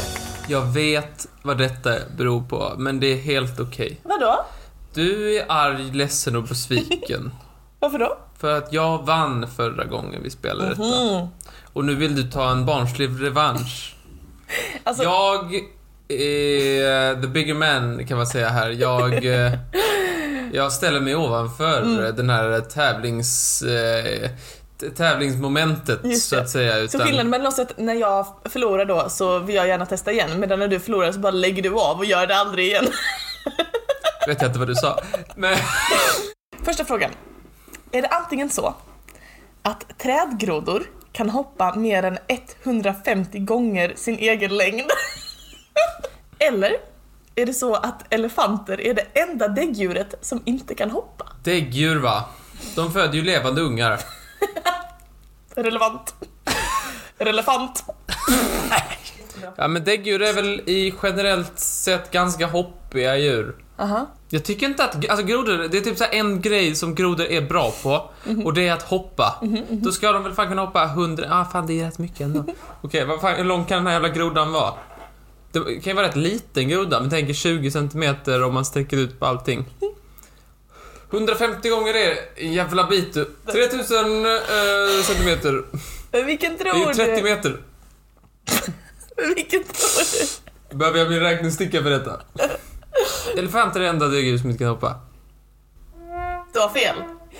[0.47, 3.99] Jag vet vad detta beror på, men det är helt okej.
[4.03, 4.45] Vadå?
[4.93, 7.31] Du är arg, ledsen och besviken.
[7.79, 8.17] Varför då?
[8.39, 10.83] För att jag vann förra gången vi spelade detta.
[10.83, 11.27] Mm.
[11.73, 13.95] Och nu vill du ta en barnslig revansch.
[14.83, 15.53] Alltså, Jag
[16.07, 18.69] är the bigger man kan man säga här.
[18.69, 19.13] Jag,
[20.53, 22.05] jag ställer mig ovanför Mm.
[22.05, 23.61] eh, den här tävlings...
[23.61, 24.29] eh,
[24.97, 26.73] tävlingsmomentet så att säga.
[26.73, 29.85] Så Utan, skillnaden mellan oss är att när jag förlorar då så vill jag gärna
[29.85, 32.65] testa igen medan när du förlorar så bara lägger du av och gör det aldrig
[32.67, 32.85] igen.
[34.27, 34.99] vet jag inte vad du sa.
[35.35, 35.57] Men,
[36.63, 37.11] Första frågan.
[37.91, 38.73] Är det antingen så
[39.61, 42.17] att trädgrodor kan hoppa mer än
[42.63, 44.91] 150 gånger sin egen längd?
[46.39, 46.71] Eller
[47.39, 51.25] är det så att elefanter är det enda däggdjuret som inte kan hoppa?
[51.43, 52.23] däggdjur va?
[52.75, 53.99] De föder ju levande ungar.
[55.55, 56.13] Relevant.
[57.17, 57.83] Relevant.
[59.55, 63.55] Ja men däggdjur är väl i generellt sett ganska hoppiga djur.
[63.77, 64.05] Aha.
[64.29, 67.41] Jag tycker inte att, alltså grodor, det är typ så en grej som grodor är
[67.41, 68.09] bra på
[68.45, 69.43] och det är att hoppa.
[69.69, 72.45] Då ska de väl fan kunna hoppa 100, ah fan det är rätt mycket ändå.
[72.81, 74.73] Okej, vad fan, hur lång kan den här jävla grodan vara?
[75.51, 78.97] Det kan ju vara rätt liten groda, men tänk er 20 cm om man sträcker
[78.97, 79.65] ut på allting.
[81.11, 83.13] 150 gånger är en jävla bit.
[83.51, 84.41] 3000 eh,
[85.03, 85.63] centimeter.
[86.11, 87.23] Men vilken Det tror är 30 du?
[87.23, 87.61] meter.
[89.17, 90.29] Men vilken tror
[90.71, 90.75] du?
[90.77, 92.21] Behöver jag min räknesticka för detta?
[93.37, 94.99] Elefanter är det enda däggdjur som inte kan hoppa.
[96.53, 96.95] Du har fel.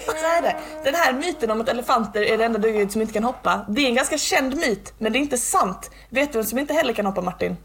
[0.06, 0.56] Så är det.
[0.84, 3.82] Den här myten om att elefanter är det enda däggdjuret som inte kan hoppa, det
[3.82, 5.92] är en ganska känd myt, men det är inte sant.
[6.10, 7.58] Vet du vem som inte heller kan hoppa Martin?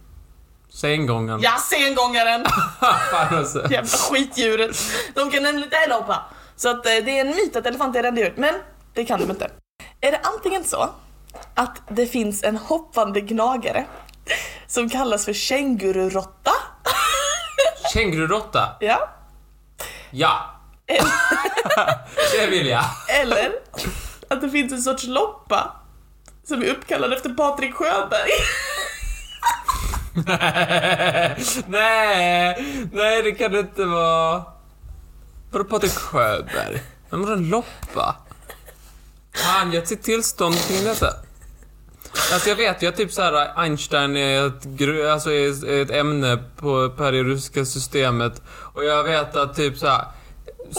[0.74, 1.40] Sengången.
[1.40, 2.44] Ja, sengångaren!
[3.10, 3.66] Fan alltså.
[3.70, 4.76] Jävla skitdjuret.
[5.14, 6.24] De kan nämligen inte heller hoppa.
[6.56, 8.54] Så att eh, det är en myt att elefanter är djuret, men
[8.94, 9.50] det kan de inte.
[10.00, 10.90] Är det antingen så
[11.54, 13.84] att det finns en hoppande gnagare
[14.66, 16.50] som kallas för kängururåtta?
[17.92, 18.76] Kängururåtta.
[18.80, 19.08] Ja.
[20.10, 20.60] Ja.
[22.32, 22.84] det vill jag.
[23.08, 23.52] Eller
[24.28, 25.76] att det finns en sorts loppa
[26.44, 28.30] som är uppkallad efter Patrik Sjöberg.
[31.66, 34.42] nej, nej det kan det inte vara.
[35.50, 36.83] Vadå Patrik Sjöberg?
[37.11, 38.16] Men vadå en loppa?
[39.44, 41.07] Har han gett sitt tillstånd kring detta?
[42.33, 45.90] Alltså jag vet ju att typ såhär äh, Einstein är ett, gru- alltså är ett
[45.90, 50.05] ämne på periodiska systemet och jag vet att typ såhär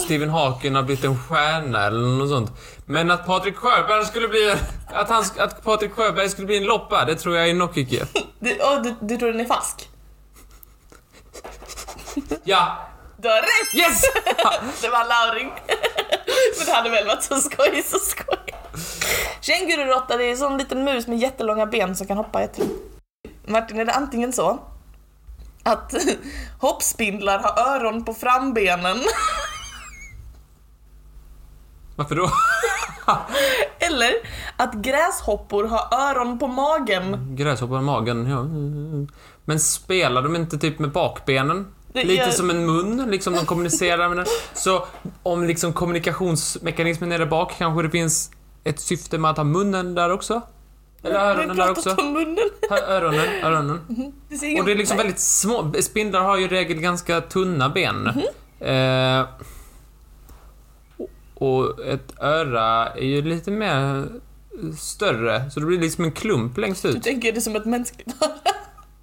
[0.06, 2.52] Stephen Hawking har blivit en stjärna eller något sånt.
[2.86, 4.56] Men att Patrik Sjöberg skulle bli
[4.88, 8.06] att, han, att Patrik Sjöberg skulle bli en loppa, det tror jag är nog icke.
[8.40, 9.90] Du, åh, du, du tror den är falsk?
[12.44, 12.90] Ja!
[13.18, 13.76] Du har rätt!
[13.76, 14.02] Yes!
[14.82, 15.52] Det var Lauring.
[16.58, 18.38] Men det hade väl varit så skoj, så skoj.
[19.42, 22.72] Kängururåtta det är en sån liten mus med jättelånga ben som kan hoppa jättelångt.
[23.48, 24.60] Martin, är det antingen så
[25.64, 25.94] att
[26.60, 29.04] hoppspindlar har öron på frambenen
[31.96, 32.32] Varför då?
[33.80, 34.12] eller
[34.58, 37.36] att gräshoppor har öron på magen?
[37.36, 38.46] Gräshoppar i magen, ja.
[39.46, 41.68] Men spelar de inte typ med bakbenen?
[41.94, 44.26] Det Lite som en mun, liksom de kommunicerar med den.
[44.54, 44.86] Så
[45.24, 48.32] om liksom kommunikationsmekanismen är där bak kanske det finns
[48.64, 50.42] ett syfte med att ha munnen där också?
[51.04, 51.96] Eller öronen där också?
[51.98, 52.50] om munnen.
[52.88, 53.82] Öronen, öronen.
[54.30, 57.70] Det ser Och det är liksom väldigt små, spindlar har ju i regel ganska tunna
[57.70, 58.08] ben.
[58.60, 59.26] Eh,
[61.36, 64.08] och ett öra är ju lite mer
[64.80, 67.04] större, så det blir liksom en klump längst Du ut.
[67.04, 68.30] tänker det som ett mänskligt Ja,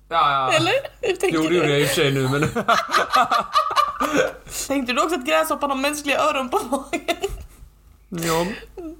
[0.08, 0.52] ja.
[0.52, 0.72] Eller?
[1.00, 1.54] Hur tänker Jo, det du?
[1.56, 2.40] gjorde jag i och för sig nu, men...
[4.68, 7.16] Tänkte du också att gräshoppan har mänskliga öron på magen?
[8.08, 8.46] ja,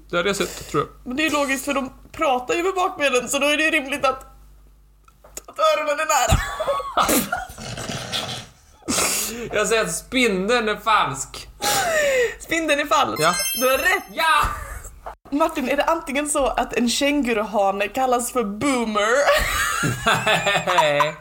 [0.09, 0.89] det hade jag sett, tror jag.
[1.07, 3.63] Men det är ju logiskt för de pratar ju med bakbenen så då är det
[3.63, 4.25] ju rimligt att,
[5.45, 6.39] att öronen är nära.
[9.53, 11.47] Jag säger att spindeln är falsk.
[12.39, 13.21] Spindeln är falsk.
[13.23, 13.33] Ja.
[13.59, 14.03] Du har rätt.
[14.13, 14.43] Ja!
[15.31, 19.09] Martin, är det antingen så att en känguruhane kallas för boomer
[20.65, 21.15] Nej.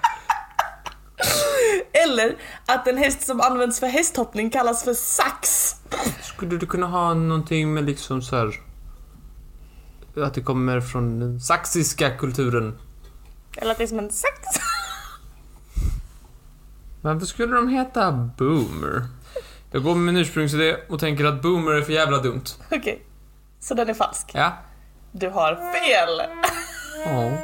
[1.92, 5.74] eller att en häst som används för hästhoppning kallas för sax?
[6.22, 8.61] Skulle du kunna ha någonting med liksom så här...
[10.16, 12.78] Att det kommer från den saxiska kulturen.
[13.57, 14.38] Eller att det är som en sax?
[17.00, 19.07] Varför skulle de heta boomer?
[19.72, 22.44] Jag går med min ursprungsidé och tänker att boomer är för jävla dumt.
[22.70, 23.02] Okej,
[23.61, 24.30] så den är falsk.
[24.35, 24.52] Ja.
[25.12, 26.22] Du har fel!
[27.06, 27.30] Ja.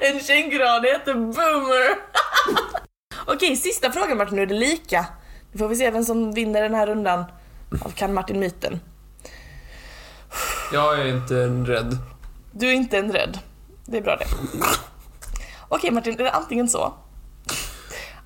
[0.00, 1.96] En känguruhane heter boomer.
[3.26, 5.06] Okej, sista frågan Martin, nu är det lika.
[5.52, 7.24] Nu får vi se vem som vinner den här rundan
[7.84, 8.80] av Kan Martin myten.
[10.72, 11.34] Jag är inte
[11.72, 11.98] rädd.
[12.52, 13.38] Du är inte en rädd.
[13.86, 14.26] Det är bra det.
[15.68, 16.94] Okej Martin, är det antingen så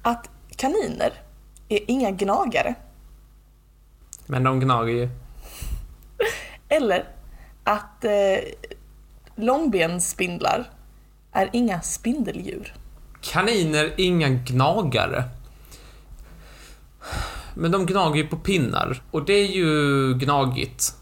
[0.02, 1.12] att kaniner
[1.68, 2.74] är inga gnagare
[4.26, 5.08] Men de gnager ju.
[6.68, 7.04] eller
[7.64, 8.38] att eh,
[9.36, 10.70] långbensspindlar
[11.32, 12.74] är inga spindeldjur?
[13.20, 15.24] Kaniner, inga gnagare.
[17.54, 19.02] Men de gnager ju på pinnar.
[19.10, 20.94] Och det är ju gnagigt.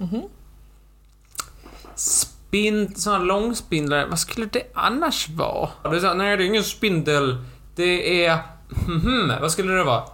[1.94, 2.98] Spind...
[2.98, 5.70] Såna långspindlar, vad skulle det annars vara?
[5.82, 7.44] Det är så, nej, det är ingen spindel.
[7.76, 8.38] Det är...
[8.86, 10.04] Mhm, vad skulle det vara?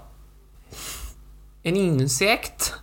[1.62, 2.74] En insekt?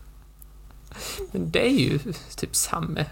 [1.32, 2.00] Men det är ju
[2.36, 3.06] typ samma.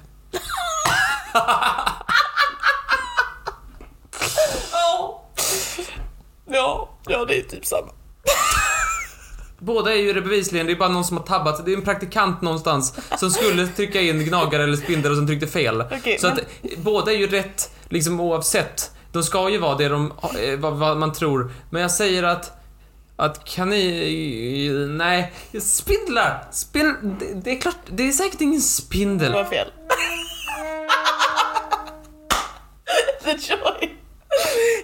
[6.48, 6.90] Ja.
[7.08, 7.88] Ja, det är typ samma.
[9.60, 11.66] Båda är ju det bevisligen, det är bara någon som har tabbat.
[11.66, 15.48] Det är en praktikant någonstans som skulle trycka in gnagare eller spindel och som tryckte
[15.48, 15.82] fel.
[15.82, 18.92] Okej, så men- att båda är ju rätt, liksom oavsett.
[19.12, 21.52] De ska ju vara det de, eh, vad, vad man tror.
[21.70, 22.52] Men jag säger att
[23.18, 24.98] att kanin...
[24.98, 26.48] Nej, spindlar!
[26.52, 29.34] Spindlar, det, det är klart, det är säkert ingen Det spindel.
[29.34, 29.68] var fel.
[33.24, 33.96] The joy.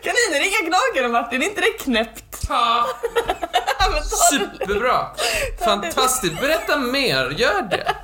[0.04, 2.46] Kaniner är inga gnagare Martin, är inte det knäppt?
[2.50, 2.86] Ja.
[3.96, 5.08] Det Superbra!
[5.65, 6.41] Fantastiskt!
[6.41, 7.96] Berätta mer, gör det!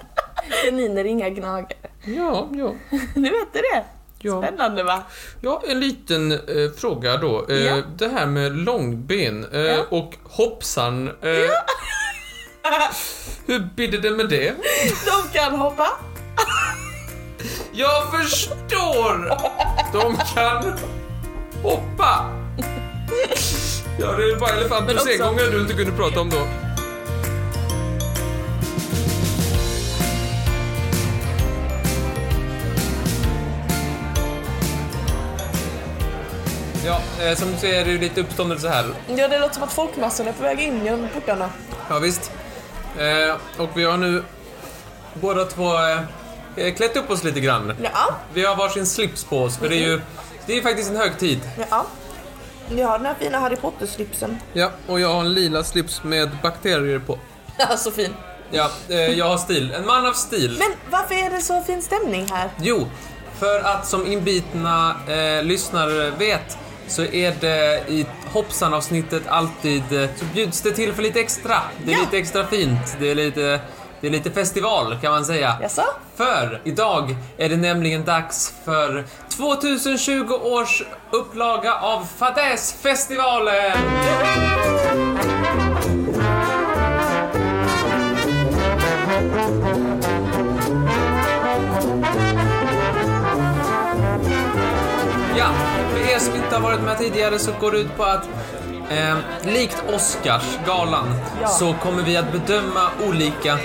[0.66, 1.78] Kaniner är inga gnagare.
[2.06, 2.74] Ja, ja.
[3.16, 3.86] Nu vet du det.
[4.28, 4.42] Ja.
[4.42, 5.04] Spännande va?
[5.42, 6.40] Ja, en liten eh,
[6.78, 7.46] fråga då.
[7.50, 7.82] Eh, Ja.
[7.98, 9.86] Det här med långben eh, Ja.
[9.90, 11.08] och hoppsan.
[11.08, 11.14] Eh,
[13.46, 14.54] hur blir det med det?
[15.06, 15.88] De kan hoppa.
[17.74, 19.30] Jag förstår!
[19.94, 20.74] De kan
[21.64, 22.34] hoppa!
[24.00, 26.48] Ja, det är bara Men elefantens också- egånger du inte kunde prata om då.
[36.88, 38.86] Ja, eh, som du ser är det ju lite uppståndelse här.
[39.08, 41.50] Ja, det låter som att folkmassorna är på väg in genom portarna.
[41.90, 42.32] Ja, visst.
[43.00, 44.24] Eh, och vi har nu
[45.14, 45.74] båda två
[46.56, 47.74] eh, klätt upp oss lite grann.
[47.84, 50.02] Ja, Vi har varsin slips på oss, för det är ju
[50.46, 51.40] det är faktiskt en högtid.
[51.70, 51.86] ja.
[52.70, 54.38] Vi har den här fina Harry Potter-slipsen.
[54.54, 57.20] Ja, och jag har en lila slips med bakterier på.
[57.58, 58.14] Ja, så fin.
[58.52, 58.70] Ja,
[59.16, 59.74] jag har stil.
[59.74, 60.56] En man av stil.
[60.60, 62.50] Men varför är det så fin stämning här?
[62.62, 62.88] Jo,
[63.40, 70.26] för att som inbitna eh, lyssnare vet så är det i hoppsan-avsnittet alltid eh, så
[70.34, 71.56] bjuds det till för lite extra.
[71.86, 72.02] Det är Ja.
[72.02, 72.98] lite extra fint.
[73.00, 73.60] Det är lite,
[74.02, 75.58] det är lite festival kan man säga.
[75.62, 75.84] Jaså?
[76.16, 79.04] För idag är det nämligen dags för
[79.38, 83.78] 2020 års upplaga av Fadäsfestivalen!
[96.28, 98.24] Som inte har varit med tidigare så går det ut på att
[98.90, 101.48] eh, likt Oscarsgalan Ja.
[101.48, 103.58] så kommer vi att bedöma olika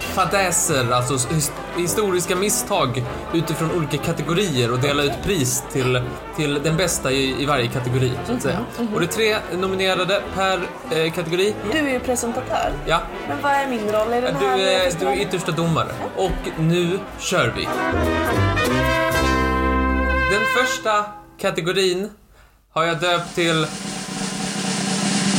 [0.00, 6.02] fadäser, alltså his- historiska misstag utifrån olika kategorier och dela ut pris till,
[6.36, 8.58] till den bästa i, i varje kategori, så att säga.
[8.94, 10.60] Och det är tre nominerade per
[10.90, 11.54] eh, kategori.
[11.72, 12.72] Du är ju presentatör.
[12.86, 15.88] Ja, Men vad är min roll i den du, här är- du är yttersta domare.
[16.16, 17.68] Och nu kör vi.
[20.30, 21.04] Den första
[21.40, 22.10] kategorin
[22.72, 23.66] har jag döpt till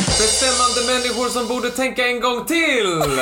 [0.08, 3.02] Bestämmande människor som borde tänka en gång till!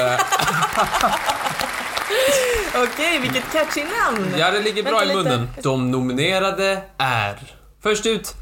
[2.84, 4.36] Okej, vilket catchy namn!
[4.38, 5.18] Ja, det ligger bra i lite.
[5.18, 5.50] munnen.
[5.64, 7.40] De nominerade är
[7.84, 8.36] Först ut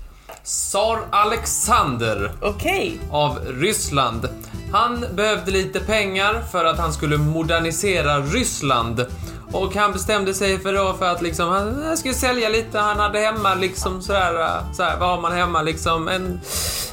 [0.44, 3.00] Tsar Alexander Okej.
[3.12, 4.30] av Ryssland.
[4.72, 9.06] Han behövde lite pengar för att han skulle modernisera Ryssland.
[9.52, 13.20] Och han bestämde sig för då för att liksom, han skulle sälja lite, han hade
[13.20, 16.08] hemma liksom sådär, sådär vad har man hemma liksom?
[16.08, 16.40] En,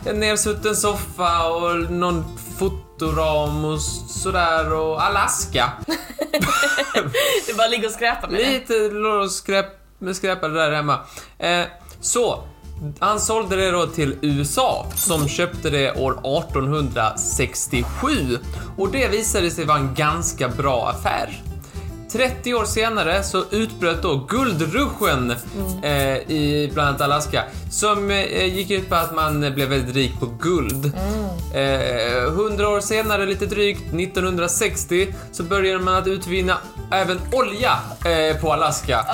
[0.06, 2.24] en nersutten soffa och någon
[2.58, 5.72] fotoram och sådär och Alaska.
[7.46, 8.50] Det bara ligger och skräpar med det.
[8.50, 9.66] Lite låg och skräp,
[10.12, 10.98] skräpade där hemma.
[11.38, 11.64] Eh,
[12.00, 12.44] så,
[12.98, 18.38] han sålde det då till USA som köpte det år 1867
[18.76, 21.42] och det visade sig vara en ganska bra affär.
[22.14, 25.30] 30 år senare så utbröt då guldruschen
[25.82, 30.12] eh, i bland annat Alaska som eh, gick ut på att man blev väldigt rik
[30.20, 30.92] på guld.
[31.54, 36.56] Eh, 100 år senare, lite drygt, 1960, så började man att utvinna
[36.92, 37.72] även olja
[38.04, 39.04] eh, på Alaska.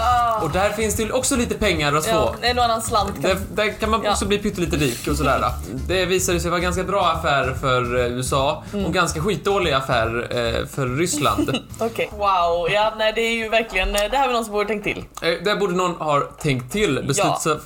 [0.42, 2.10] Och där finns det också lite pengar att få.
[2.10, 3.22] Ja, en och annan slant.
[3.22, 4.10] Där, där kan man Ja.
[4.12, 5.44] också bli pyttelite rik och sådär.
[5.88, 10.66] Det visade sig vara ganska bra affär för USA och en ganska skitdålig affär eh,
[10.66, 11.58] för Ryssland.
[11.78, 12.10] Okej.
[12.12, 15.04] Wow, ja nej det är ju verkligen, det här var någon som borde tänkt till.
[15.22, 16.98] Eh, Där borde någon ha tänkt till.
[16.98, 17.60] Besluts-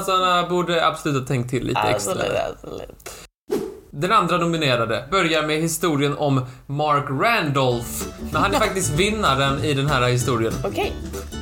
[0.00, 2.12] be- Beslutsfattarna borde absolut ha tänkt till lite extra.
[2.12, 3.10] Absolut, absolut.
[3.92, 7.88] Den andra nominerade börjar med historien om Mark Randolph.
[8.32, 10.52] Men han är faktiskt vinnaren i den här historien.
[10.64, 10.92] Okej.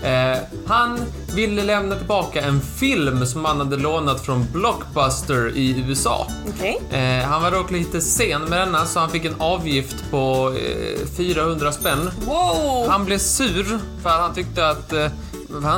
[0.04, 0.98] Eh, han
[1.34, 6.26] ville lämna tillbaka en film som han hade lånat från Blockbuster i USA.
[6.48, 6.80] Okej.
[6.90, 11.06] Eh, han var dock lite sen med denna så han fick en avgift på eh,
[11.16, 12.10] 400 spänn.
[12.26, 12.88] Wow!
[12.88, 13.64] Han blev sur
[14.02, 14.92] för att han tyckte att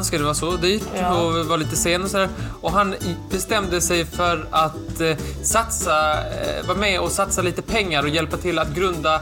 [0.02, 1.14] ska det vara så dyrt Ja.
[1.22, 2.28] och vara lite sen och sådär.
[2.60, 2.94] Och han
[3.30, 8.36] bestämde sig för att eh, satsa, eh, vara med och satsa lite pengar och hjälpa
[8.36, 9.20] till att grunda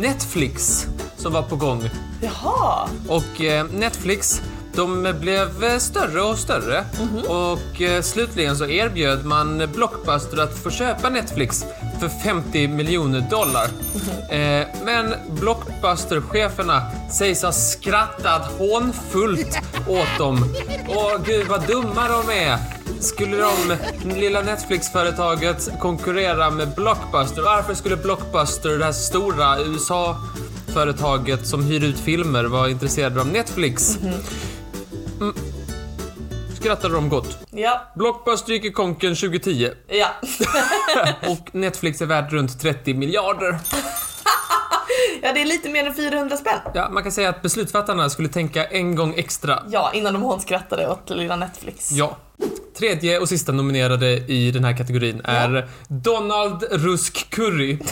[0.00, 1.90] Netflix som var på gång.
[2.20, 2.88] Jaha.
[3.08, 4.42] Och eh, Netflix,
[4.78, 6.84] de blev större och större.
[7.28, 11.64] Och eh, slutligen så erbjöd man Blockbuster att få köpa Netflix
[12.00, 13.64] för 50 miljoner dollar.
[14.30, 19.58] Eh, men Blockbuster-cheferna sägs ha skrattat hånfullt
[19.88, 20.54] åt dem.
[20.88, 22.58] Åh gud vad dumma de är!
[23.00, 23.76] Skulle de,
[24.14, 27.42] lilla Netflix-företaget, konkurrera med Blockbuster?
[27.42, 30.16] Varför skulle Blockbuster, det här stora USA
[30.74, 33.98] företaget som hyr ut filmer var intresserade av Netflix.
[35.20, 35.34] Mm.
[36.60, 37.38] skrattade de gott.
[37.50, 40.08] Ja, Blockbuster gick i konken 2010 ja.
[41.28, 43.50] och Netflix är värd runt 30 miljarder.
[45.22, 46.60] ja, det är lite mer än 400 spänn.
[46.74, 49.62] Ja, man kan säga att beslutsfattarna skulle tänka en gång extra.
[49.68, 51.92] Ja, innan de hånskrattade åt lilla Netflix.
[51.92, 52.16] Ja.
[52.78, 57.78] Tredje och sista nominerade i den här kategorin är Donald Rusk Curry.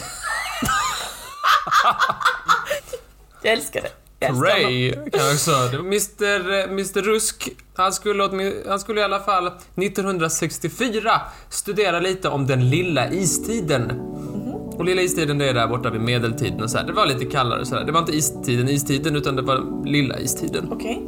[3.41, 4.06] Jag älskar det.
[4.19, 5.51] Ray, kan jag också.
[5.79, 12.69] Mr, Mr Rusk, han skulle, han skulle i alla fall 1964 studera lite om den
[12.69, 13.91] lilla istiden.
[14.77, 16.85] Och lilla istiden det är där borta vid medeltiden och så här.
[16.85, 17.83] Det var lite kallare och så här.
[17.83, 20.67] Det var inte istiden, istiden, utan det var lilla istiden.
[20.71, 21.07] Okej.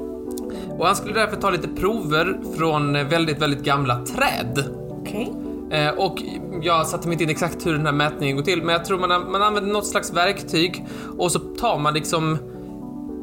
[0.70, 4.64] Och han skulle därför ta lite prover från väldigt, väldigt gamla träd.
[4.89, 5.34] Okej.
[5.72, 6.22] Eh, och
[6.62, 8.99] jag satte mig inte in exakt hur den här mätningen går till, men jag tror
[8.99, 10.86] man, man använder något slags verktyg
[11.18, 12.38] och så tar man liksom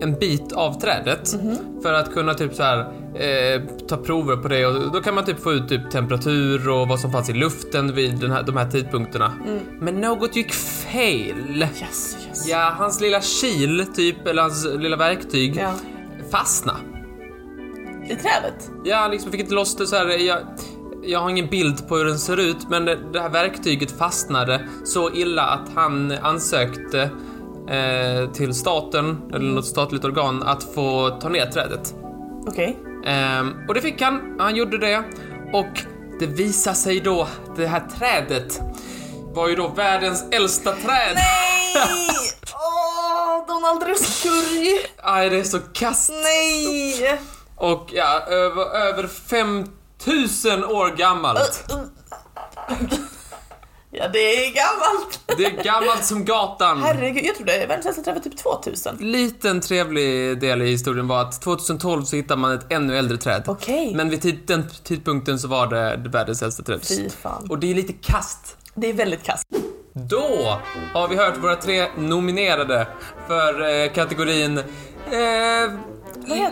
[0.00, 1.36] en bit av trädet
[1.82, 2.78] för att kunna typ så här
[3.14, 6.88] eh, ta prover på det och då kan man typ få ut typ temperatur och
[6.88, 9.32] vad som fanns i luften vid den här, de här tidpunkterna.
[9.80, 11.34] Men något gick fel.
[11.58, 12.48] Yes, yes.
[12.48, 15.72] Ja, hans lilla kil typ, eller hans lilla verktyg Ja.
[16.30, 16.78] fastnade.
[18.04, 18.70] I trädet?
[18.84, 20.06] Ja, han liksom fick inte loss det så här.
[20.26, 20.38] Jag,
[21.04, 24.60] jag har ingen bild på hur den ser ut, men det, det här verktyget fastnade
[24.84, 27.10] så illa att han ansökte
[27.68, 31.94] eh, till staten, eller något statligt organ, att få ta ner trädet.
[32.46, 32.78] Okej.
[33.06, 35.04] Ehm, och det fick han, han gjorde det.
[35.52, 35.80] Och
[36.20, 38.60] det visar sig då, det här trädet
[39.34, 41.14] var ju då världens äldsta träd.
[41.14, 41.74] Nej!
[42.54, 44.78] Åh, Donald Rusk-curry!
[45.02, 46.10] Aj, det är så kast.
[46.10, 47.20] Nej!
[47.56, 51.72] Och ja, över, över 5000 år gammalt.
[53.98, 55.20] Ja, det är gammalt.
[55.38, 56.82] Det är gammalt som gatan.
[56.82, 58.96] Herregud, jag trodde världens äldsta träd var typ 2000.
[59.00, 63.42] Liten trevlig del i historien var att 2012 så hittade man ett ännu äldre träd.
[63.46, 63.94] Okej.
[63.94, 66.80] Men vid tid, den tidpunkten så var det världens äldsta träd.
[66.88, 67.46] Fy fan.
[67.50, 68.56] Och det är lite kast.
[68.74, 69.46] Det är väldigt kast.
[69.92, 70.58] Då
[70.92, 72.86] har vi hört våra tre nominerade
[73.26, 74.64] för eh, kategorin eh,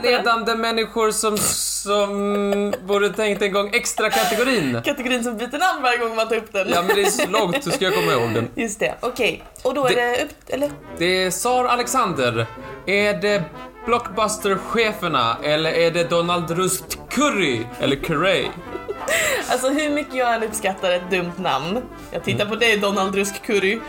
[0.03, 4.81] Ledande människor som, som borde tänkt en gång extra kategorin.
[4.85, 6.68] Kategorin som byter namn varje gång man tar upp den.
[6.68, 8.49] Ja men det är så långt så ska jag komma ihåg den.
[8.55, 9.43] Just det, okej.
[9.62, 10.31] Och då är Det- det upp...
[10.49, 10.70] Eller?
[10.99, 12.47] Det är Sar Alexander.
[12.87, 13.43] Är det
[13.87, 17.61] Blockbuster-cheferna eller är det Donald Rust Curry?
[17.81, 18.47] Eller Curry?
[19.48, 23.42] Alltså hur mycket jag än uppskattar ett dumt namn, jag tittar på dig Donald Rusk
[23.42, 23.80] Curry,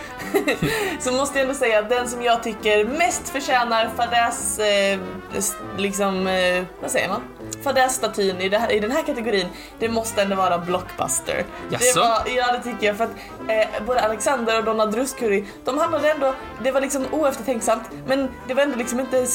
[0.99, 4.99] så måste jag ändå säga att den som jag tycker mest förtjänar fadäs, eh,
[5.77, 7.21] liksom, eh, vad säger man?
[7.63, 9.47] Fadässtatyn i, det här- i den här kategorin,
[9.79, 11.45] det måste ändå vara Blockbuster.
[11.69, 11.99] Det Jaså?
[11.99, 13.11] var, ja det tycker jag för att
[13.47, 16.33] eh, både Alexander och Donald Rusk Curry, de handlade ändå,
[16.63, 19.25] det var liksom oeftertänksamt, men det var ändå liksom inte,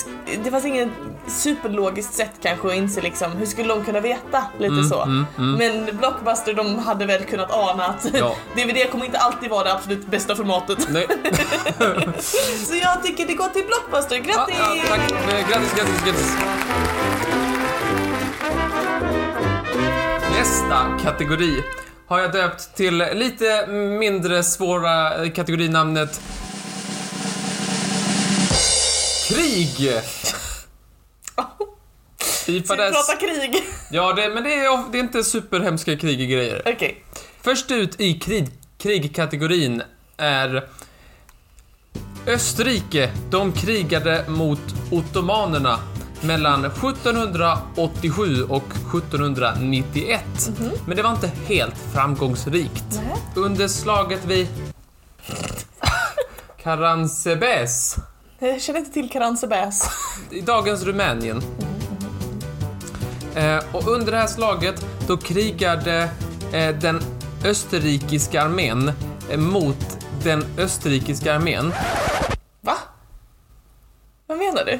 [0.45, 0.93] det fanns ingen
[1.27, 4.45] superlogiskt sätt kanske att inse liksom, hur skulle de kunna veta?
[4.59, 5.25] Lite så.
[5.37, 8.35] Men Blockbuster de hade väl kunnat ana att Ja.
[8.57, 10.87] DVD kommer inte alltid vara det absolut bästa formatet.
[10.91, 11.07] Nej.
[12.67, 14.55] Så jag tycker det går till Blockbuster, Ja, grattis!
[14.59, 15.11] ja, tack.
[15.13, 16.33] Eh, Grattis, grattis, grattis.
[20.41, 21.63] Nästa kategori
[22.07, 26.21] har jag döpt till lite mindre svåra eh, kategorinamnet
[29.29, 29.77] Krig.
[32.19, 33.63] Ska vi prata krig?
[33.91, 36.63] Ja, det, men det är, det är inte superhemska krig och grejer.
[36.67, 37.05] Okej.
[37.43, 39.83] Först ut i krig, krigkategorin
[40.17, 40.69] är
[42.27, 43.11] Österrike.
[43.31, 45.79] De krigade mot ottomanerna
[46.23, 50.25] mellan 1787 och 1791.
[50.87, 52.85] Men det var inte helt framgångsrikt.
[52.91, 53.17] Nej.
[53.35, 54.49] Under slaget vid
[56.63, 57.97] Karansebes
[58.39, 59.89] Jag känner inte till Karansebäs.
[60.31, 61.43] i dagens Rumänien.
[63.35, 66.11] Eh, och under det här slaget, då krigade
[66.53, 67.01] eh, den
[67.45, 68.93] österrikiska armén
[69.31, 71.73] eh, mot den österrikiska armén.
[72.61, 72.77] Va?
[74.27, 74.79] Vad menar du?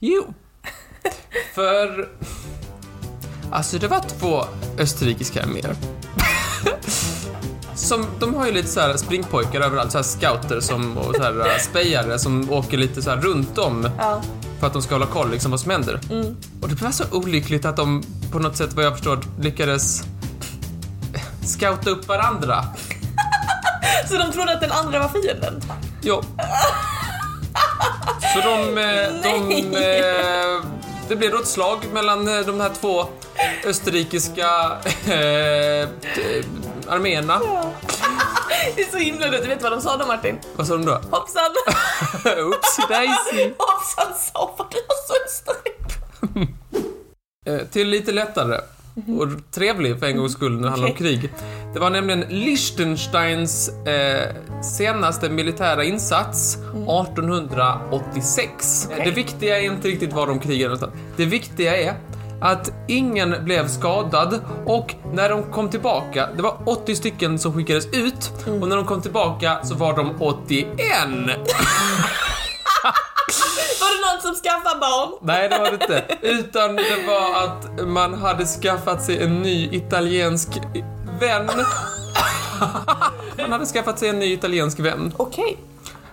[0.00, 0.34] Jo.
[1.54, 2.08] För...
[3.52, 4.44] Alltså, det var två
[4.78, 5.76] österrikiska arméer.
[7.74, 11.22] Som, de har ju lite så här springpojkar överallt, så här scouter som, och så
[11.22, 14.22] här eh, spejare som åker lite så här runt om Ja.
[14.60, 16.00] för att de ska hålla koll liksom vad som händer.
[16.62, 20.02] Och det var så olyckligt att de på något sätt, vad jag förstår, lyckades
[21.44, 22.64] scouta upp varandra.
[24.08, 25.62] Så de trodde att den andra var fienden?
[26.02, 26.22] Jo.
[28.34, 30.62] Så de, eh, de eh,
[31.08, 33.04] det blev då ett slag mellan eh, de här två
[33.64, 34.46] österrikiska
[36.14, 36.42] t-
[36.88, 37.40] arméerna.
[38.76, 39.40] Det är så himla dumt.
[39.42, 40.38] Du vet vad de sa då Martin?
[40.56, 40.92] Vad sa de då?
[41.10, 41.42] Hoppsan!
[42.24, 43.52] Oopsie daisy.
[43.58, 45.52] Hoppsan sa vad du har så
[47.72, 48.60] till lite lättare
[48.94, 51.18] och trevlig för en gångs skull när det handlar om Okej.
[51.20, 51.30] krig.
[51.74, 54.28] Det var nämligen Liechtensteins eh,
[54.62, 58.88] senaste militära insats 1886.
[58.92, 59.04] Okej.
[59.04, 60.92] Det viktiga är inte riktigt var de krigade någonstans.
[61.16, 61.94] Det viktiga är
[62.40, 67.86] att ingen blev skadad och när de kom tillbaka, det var 80 stycken som skickades
[67.86, 70.66] ut och när de kom tillbaka så var de 81.
[73.80, 75.18] Var det någon som skaffade barn?
[75.22, 76.18] Nej, det var det inte.
[76.20, 80.48] Utan det var att man hade skaffat sig en ny italiensk
[81.20, 81.50] vän.
[83.38, 85.14] Man hade skaffat sig en ny italiensk vän.
[85.16, 85.56] Okej.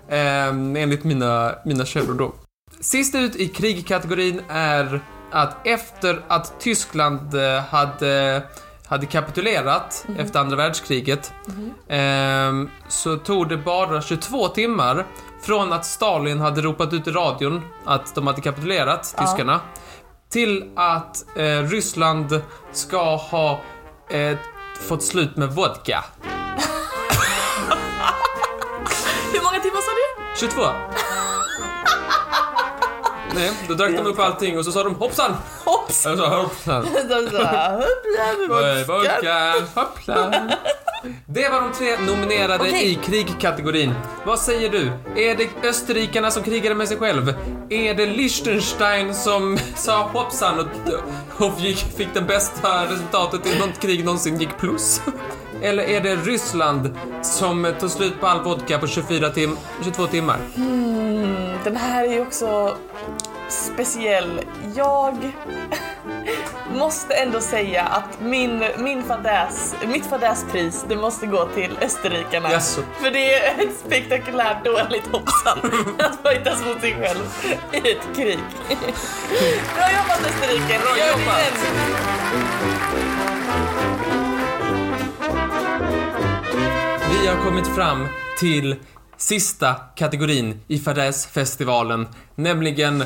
[0.09, 2.33] Eh, enligt mina, mina källor då.
[2.79, 5.01] Sist ut i krigkategorin är
[5.31, 8.43] att efter att Tyskland eh, hade,
[8.85, 11.33] hade kapitulerat efter andra världskriget
[11.87, 15.05] ehm, så tog det bara 22 timmar
[15.47, 19.23] från att Stalin hade ropat ut i radion att de hade kapitulerat, Ja.
[19.23, 19.59] tyskarna,
[20.29, 22.41] till att eh, Ryssland
[22.71, 23.59] ska ha
[24.09, 24.37] eh,
[24.87, 26.03] fått slut med vodka.
[29.33, 30.47] Hur många timmar sa du?
[30.47, 30.61] 22.
[33.35, 35.35] Nej, då drack de upp allting och så sa de hoppsan!
[35.65, 36.05] Hopps!
[36.05, 36.83] Jag sa hoppsan.
[37.09, 37.83] De sa, "Hoppla,
[38.79, 40.33] Eh, Vodka, hoppsan.
[41.25, 42.91] Det var de tre nominerade Okej.
[42.91, 43.93] i krigkategorin.
[44.25, 44.91] Vad säger du?
[45.21, 47.33] Är det österrikarna som krigade med sig själv?
[47.69, 53.79] Är det Liechtenstein som sa hoppsan och, och gick, fick det bästa resultatet i något
[53.79, 55.01] krig någonsin gick plus?
[55.61, 60.39] Eller är det Ryssland som tog slut på all vodka på 24 tim 22 timmar?
[60.55, 62.77] Mm, den här är ju också
[63.49, 64.41] speciell.
[64.75, 65.33] Jag
[66.73, 72.51] måste ändå säga att min, min fadäs, mitt fadäspris, det måste gå till österrikarna.
[72.51, 72.81] Jaså.
[73.01, 75.59] För det är ett spektakulärt dåligt hoppsan
[75.99, 77.23] att fightas mot sig själv
[77.71, 78.39] i ett krig.
[79.75, 80.79] Bra jobbat Österrike!
[80.79, 81.39] Bra Gör det jobbat.
[81.39, 82.77] igen.
[87.21, 88.07] Vi har kommit fram
[88.39, 88.75] till
[89.17, 93.03] sista kategorin i fadäsfestivalen, nämligen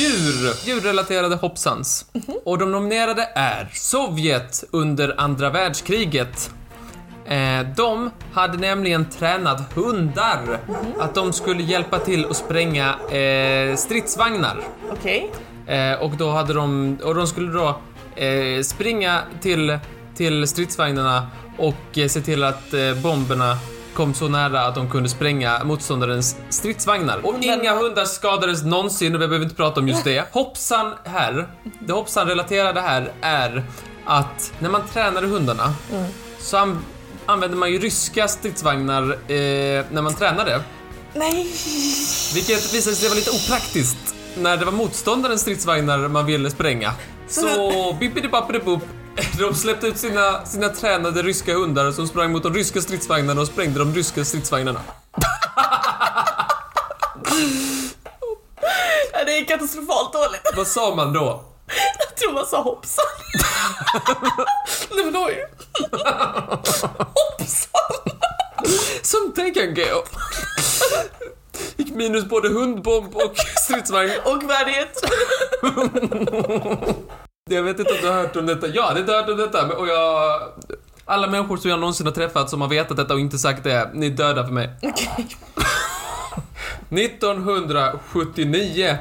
[0.00, 0.66] djur.
[0.66, 2.06] Djurrelaterade hoppsans.
[2.44, 6.50] Och de nominerade är Sovjet under andra världskriget.
[7.26, 10.58] Eh, de hade nämligen tränat hundar
[10.98, 14.60] att de skulle hjälpa till att spränga eh, stridsvagnar.
[14.92, 15.30] Okej.
[15.66, 17.68] Eh, och då hade de, och de skulle då
[18.14, 19.78] eh, springa till,
[20.16, 21.26] till stridsvagnarna
[21.56, 23.58] och eh, se till att eh, bomberna
[23.94, 27.26] kom så nära att de kunde spränga motståndarens stridsvagnar.
[27.26, 30.24] Och inga hundar skadades någonsin och vi behöver inte prata om just det.
[30.32, 31.48] Hoppsan här,
[31.80, 33.64] det hoppsan relaterade här är
[34.04, 35.74] att när man tränade hundarna
[36.40, 36.84] så an-
[37.26, 40.60] använde man ju ryska stridsvagnar eh, när man tränade.
[41.14, 41.46] Nej.
[42.34, 46.92] Vilket visade sig vara lite opraktiskt när det var motståndarens stridsvagnar man ville spränga.
[47.28, 47.46] Så
[48.00, 48.80] bippidi-bappidi-boop.
[49.38, 53.46] De släppte ut sina, sina tränade ryska hundar som sprang mot de ryska stridsvagnarna och
[53.46, 54.80] sprängde de ryska stridsvagnarna.
[59.12, 60.40] Ja, det är katastrofalt dåligt.
[60.56, 61.44] Vad sa man då?
[61.98, 63.04] Jag tror man sa hoppsan.
[64.94, 65.46] Nej men oj.
[66.98, 67.80] hoppsan.
[69.02, 70.04] Som det kan gå.
[71.76, 74.10] Gick minus både hundbomb och stridsvagn.
[74.24, 75.04] Och värdighet.
[77.54, 78.66] Jag vet inte om du har hört om detta.
[78.66, 80.40] Jag hade inte hört om detta och jag...
[81.04, 83.90] Alla människor som jag någonsin har träffat som har vetat detta och inte sagt det,
[83.94, 84.70] ni är döda för mig.
[84.82, 85.26] Okej.
[86.90, 88.96] 1979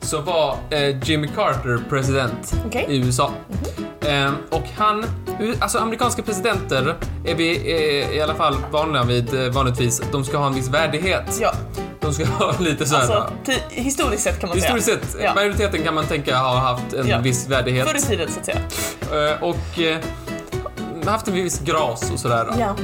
[0.00, 2.86] så var eh, Jimmy Carter president Okej.
[2.88, 3.30] i USA.
[4.00, 5.04] Eh, och han,
[5.60, 10.02] alltså amerikanska presidenter är vi eh, i alla fall vanliga vid eh, vanligtvis.
[10.12, 11.38] De ska ha en viss värdighet.
[11.40, 11.52] Ja,
[12.04, 13.02] De ska ha lite så här.
[13.02, 14.98] alltså historiskt sett kan man Historiskt säga.
[15.00, 15.34] sett, Ja.
[15.34, 17.18] majoriteten kan man tänka har haft en Ja.
[17.18, 17.88] viss värdighet.
[17.88, 18.58] Förr i tiden så att säga.
[19.32, 19.98] Eh, och eh,
[21.06, 22.46] haft en viss gras och sådär.
[22.58, 22.76] Ja.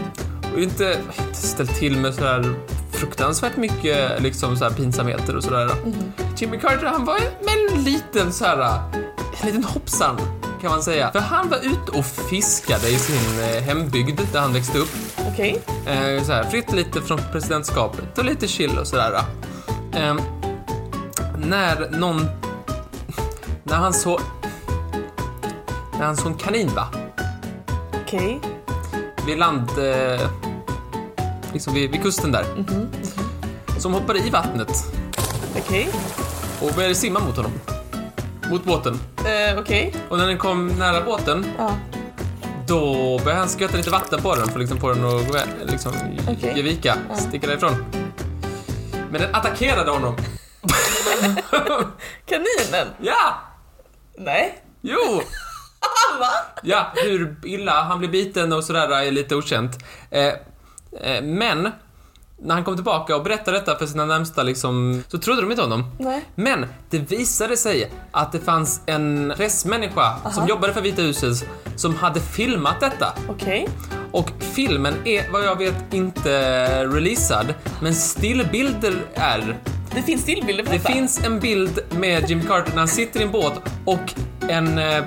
[0.55, 2.55] Och inte inte ställt till med sådär
[2.93, 5.71] fruktansvärt mycket liksom så här pinsamheter och sådär.
[6.37, 7.17] Jimmy Carter han var
[7.77, 8.81] en liten så här,
[9.41, 10.21] en liten hoppsan
[10.61, 11.13] kan man säga.
[11.13, 14.91] För han var ute och fiskade i sin eh, hembygd där han växte upp.
[15.33, 15.63] Okej.
[15.87, 19.21] Eh, så här, fritt lite från presidentskapet och lite chill och sådär.
[19.93, 20.15] Eh,
[21.37, 22.27] när någon...
[23.63, 24.21] När han så...
[25.93, 26.89] När han såg en kanin va?
[28.03, 28.41] Okej.
[29.27, 29.71] vid land...
[29.79, 30.31] Eh,
[31.53, 32.45] liksom vid, vid kusten där.
[33.79, 34.85] Som hoppade i vattnet
[35.59, 35.89] Okej.
[36.61, 37.53] och började simma mot honom.
[38.51, 38.99] Mot båten.
[39.19, 39.95] Eh, Okej.
[40.09, 41.77] Och när den kom nära båten, Ja.
[42.69, 45.39] då började han skvätta lite vatten på den för att liksom få den att gå,
[45.67, 45.93] liksom,
[46.29, 46.53] Okej.
[46.57, 47.85] ge vika, sticka därifrån.
[49.11, 50.17] Men den attackerade honom.
[52.27, 52.87] Kaninen?
[53.01, 53.35] Ja!
[54.19, 54.59] Nej.
[54.81, 54.99] Jo!
[56.19, 56.31] Va?
[56.63, 59.79] Ja, hur illa han blir biten och sådär är lite okänt.
[60.11, 60.27] Eh,
[61.03, 61.71] eh, men,
[62.43, 65.63] när han kom tillbaka och berättade detta för sina närmsta liksom, så trodde de inte
[65.63, 65.85] honom.
[65.99, 66.25] Nej.
[66.35, 71.97] Men det visade sig att det fanns en pressmänniska som jobbade för Vita huset som
[71.97, 73.07] hade filmat detta.
[73.29, 73.69] Okej.
[74.13, 79.57] Och filmen är vad jag vet inte releasad, men stillbilder är.
[79.95, 80.93] Det finns stillbilder på Det detta.
[80.93, 83.53] finns en bild med Jimmy Carter när han sitter i en båt
[83.85, 84.15] och
[84.49, 85.05] en eh,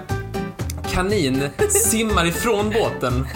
[0.94, 3.28] kanin simmar ifrån båten.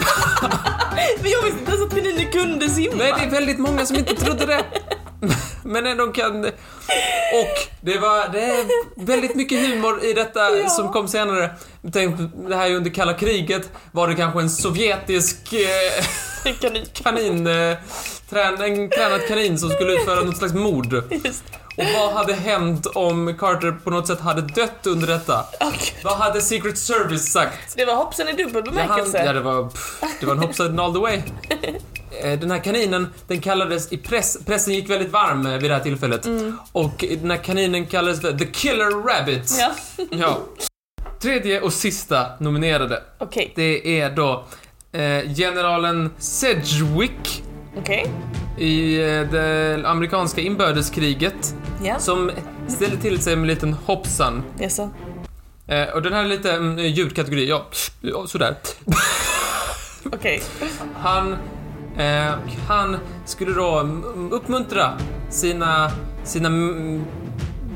[1.22, 2.94] Men jag visste inte ens att kaniner kunde simma.
[2.96, 4.64] Nej, det är väldigt många som inte trodde det.
[5.64, 6.44] Men ändå kan...
[6.44, 8.64] Och det var det är
[9.06, 10.68] väldigt mycket humor i detta Ja.
[10.68, 11.50] som kom senare.
[11.92, 12.16] Tänk,
[12.48, 13.70] det här är under kalla kriget.
[13.92, 16.04] Var det kanske en sovjetisk eh,
[16.60, 16.84] Kanin.
[16.92, 17.46] kanin...
[17.46, 17.76] Eh,
[18.30, 21.02] trän, en tränad kanin som skulle utföra något slags mord.
[21.24, 21.44] Just.
[21.80, 25.40] Och vad hade hänt om Carter på något sätt hade dött under detta?
[25.40, 27.76] Och Vad hade Secret Service sagt?
[27.76, 29.24] det var hoppsan i dubbel Ja, han, bemärkelse.
[29.24, 31.20] ja, det var, pff, det var en hoppsan all the way.
[32.22, 35.74] Eh, Den här kaninen, den kallades i press, pressen gick väldigt varm eh, vid det
[35.74, 36.26] här tillfället.
[36.72, 39.52] Och den här kaninen kallades för The Killer Rabbit.
[39.58, 39.70] Ja.
[40.10, 40.38] Ja.
[41.22, 43.52] Tredje och sista nominerade, Okej.
[43.56, 44.44] det är då
[44.92, 47.42] eh, generalen Sedgwick
[47.78, 48.06] Okej.
[48.60, 51.54] I eh, det amerikanska inbördeskriget
[51.84, 51.98] Ja.
[51.98, 52.30] som
[52.68, 54.42] ställde till sig med en liten hoppsan.
[54.58, 54.90] Jaså?
[55.66, 58.56] Eh, och den här är lite mm, ljudkategori, ja, sådär.
[60.12, 60.42] Okej.
[60.96, 61.36] Han,
[61.98, 62.32] eh,
[62.68, 63.88] han skulle då
[64.30, 64.92] uppmuntra
[65.30, 65.90] sina,
[66.24, 66.50] sina,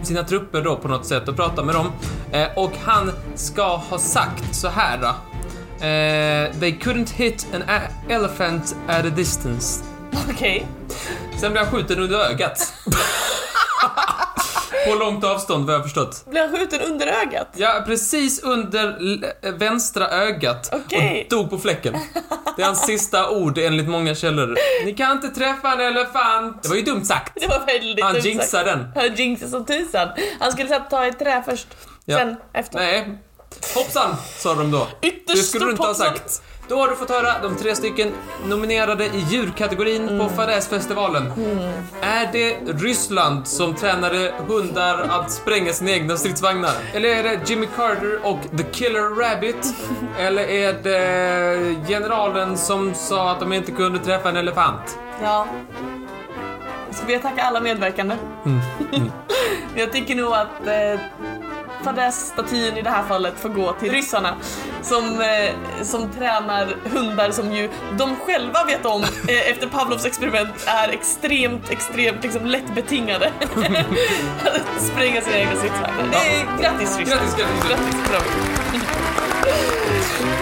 [0.03, 1.87] sina trupper då på något sätt och prata med dem.
[2.33, 4.99] Eh, och han ska ha sagt så här.
[5.75, 9.85] Eh, they couldn't hit an a- elephant at a distance.
[10.35, 10.67] Okej.
[11.41, 12.73] Sen blev han skjuten under ögat.
[14.89, 16.25] på långt avstånd vad jag förstått.
[16.31, 17.49] Blev han skjuten under ögat?
[17.57, 19.25] Ja, precis under l-
[19.59, 21.27] vänstra ögat Okej.
[21.31, 21.97] och dog på fläcken.
[22.57, 24.57] Det är hans sista ord enligt många källor.
[24.85, 26.63] Ni kan inte träffa en elefant.
[26.63, 27.33] Det var ju dumt sagt.
[27.41, 28.35] Det var väldigt Han dumt sagt.
[28.35, 28.93] jinxade den.
[28.95, 30.09] Han jinxade som tusan.
[30.41, 31.67] Han skulle sätta ta ett trä först,
[32.05, 32.19] Ja.
[32.19, 32.79] sen efter.
[32.79, 33.19] Nej.
[33.75, 34.87] Hoppsan, sa de då.
[35.03, 36.43] Ytterst Det skulle du inte ha sagt.
[36.69, 38.13] Då har du fått höra de tre stycken
[38.47, 40.19] nominerade i djurkategorin Mm.
[40.29, 41.33] på Fadäsfestivalen.
[42.03, 46.73] Är det Ryssland som tränade hundar att spränga sina egna stridsvagnar?
[46.95, 49.75] Eller är det Jimmy Carter och The Killer Rabbit?
[50.19, 54.99] Eller är det generalen som sa att de inte kunde träffa en elefant?
[55.23, 55.47] Ja.
[56.91, 58.17] Skulle vilja tacka alla medverkande.
[58.47, 58.61] Mm.
[59.71, 61.01] Men jag tycker nog att eh,
[61.85, 64.35] fadässtatyn i det här fallet får gå till ryssarna
[64.83, 70.65] som, eh, som tränar hundar som ju de själva vet om eh, efter Pavlovs experiment
[70.67, 73.33] är extremt, extremt liksom lätt betingade.
[74.45, 76.05] Att spränga sina egna stridsvagnar.
[76.05, 77.21] Eh, grattis Ryssland!
[77.21, 78.09] Grattis, grattis, grattis.
[78.11, 78.21] Bra.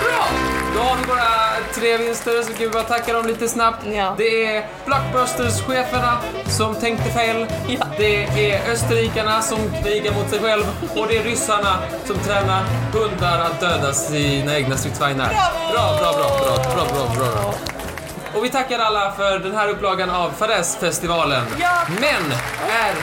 [0.00, 0.51] Bra!
[0.74, 1.28] Då har vi våra
[1.74, 3.86] tre vinster, så kan vi bara tacka dem lite snabbt.
[3.86, 4.14] Ja.
[4.18, 6.18] Det är Blockbusters-cheferna
[6.48, 7.46] som tänkte fel.
[7.68, 7.86] Ja.
[7.98, 10.64] Det är österrikarna som krigar mot sig själv.
[10.96, 15.28] Och det är ryssarna som tränar hundar att döda sina egna stridsvagnar.
[15.28, 15.72] Bravo!
[15.72, 17.54] Bra, bra, bra, bra, bra, bra, bra.
[18.34, 21.42] Och vi tackar alla för den här upplagan av Fadäsfestivalen.
[21.60, 21.70] Ja.
[21.88, 22.32] Men,
[22.70, 22.94] är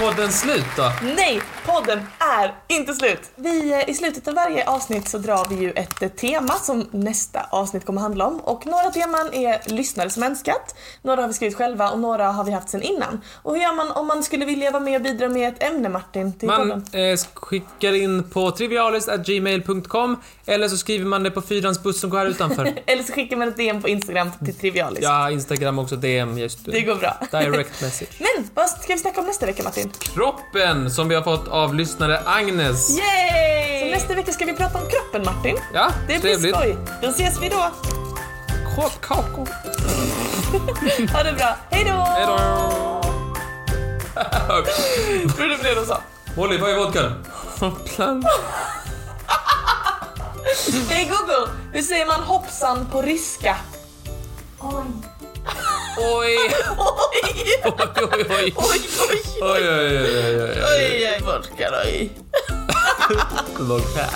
[0.00, 0.92] podden slut då?
[1.02, 3.20] Nej, podden är inte slut.
[3.36, 6.86] Vi, eh, I slutet av varje avsnitt så drar vi ju ett eh, tema som
[6.90, 8.40] nästa avsnitt kommer handla om.
[8.40, 12.44] Och några teman är lyssnare som önskat, några har vi skrivit själva och några har
[12.44, 13.20] vi haft sen innan.
[13.42, 15.88] Och hur gör man om man skulle vilja vara med och bidra med ett ämne
[15.88, 17.10] Martin till Man podden?
[17.12, 22.18] eh, skickar in på trivialis.gmail.com eller så skriver man det på fyrans buss som går
[22.18, 22.72] här utanför.
[22.86, 25.00] Eller så skickar man ett DM på Instagram till Trivialis.
[25.02, 27.16] Ja, Instagram också, DM, just Det går bra.
[27.30, 28.08] Direct message.
[28.18, 29.90] Men vad ska vi snacka om nästa vecka Martin?
[29.98, 32.98] Kroppen som vi har fått av lyssnare Agnes.
[32.98, 33.80] Yay!
[33.80, 35.56] Så nästa vecka ska vi prata om kroppen Martin.
[35.74, 36.54] Ja, Det blir trevligt.
[36.56, 36.76] skoj.
[37.02, 37.70] Då ses vi då.
[38.76, 39.46] Kakao.
[41.12, 41.56] Ha det bra.
[41.70, 41.92] Hej då!
[41.92, 42.38] Hej då.
[45.34, 46.00] Tror du det blev de sa?
[46.36, 47.24] Molly, vad är vodkan?
[47.60, 48.24] Hopplan.
[50.90, 51.52] Hej Google!
[51.72, 53.56] Hur säger man hoppsan på ryska?
[54.60, 54.84] Oj.
[55.98, 56.32] Oj!
[56.78, 58.52] Oj, oj, oj.
[58.56, 61.22] Oj, oj, Oj, oj, oj, oj, oj, oj.
[61.24, 62.10] oj, oj.
[63.58, 64.06] Vodka.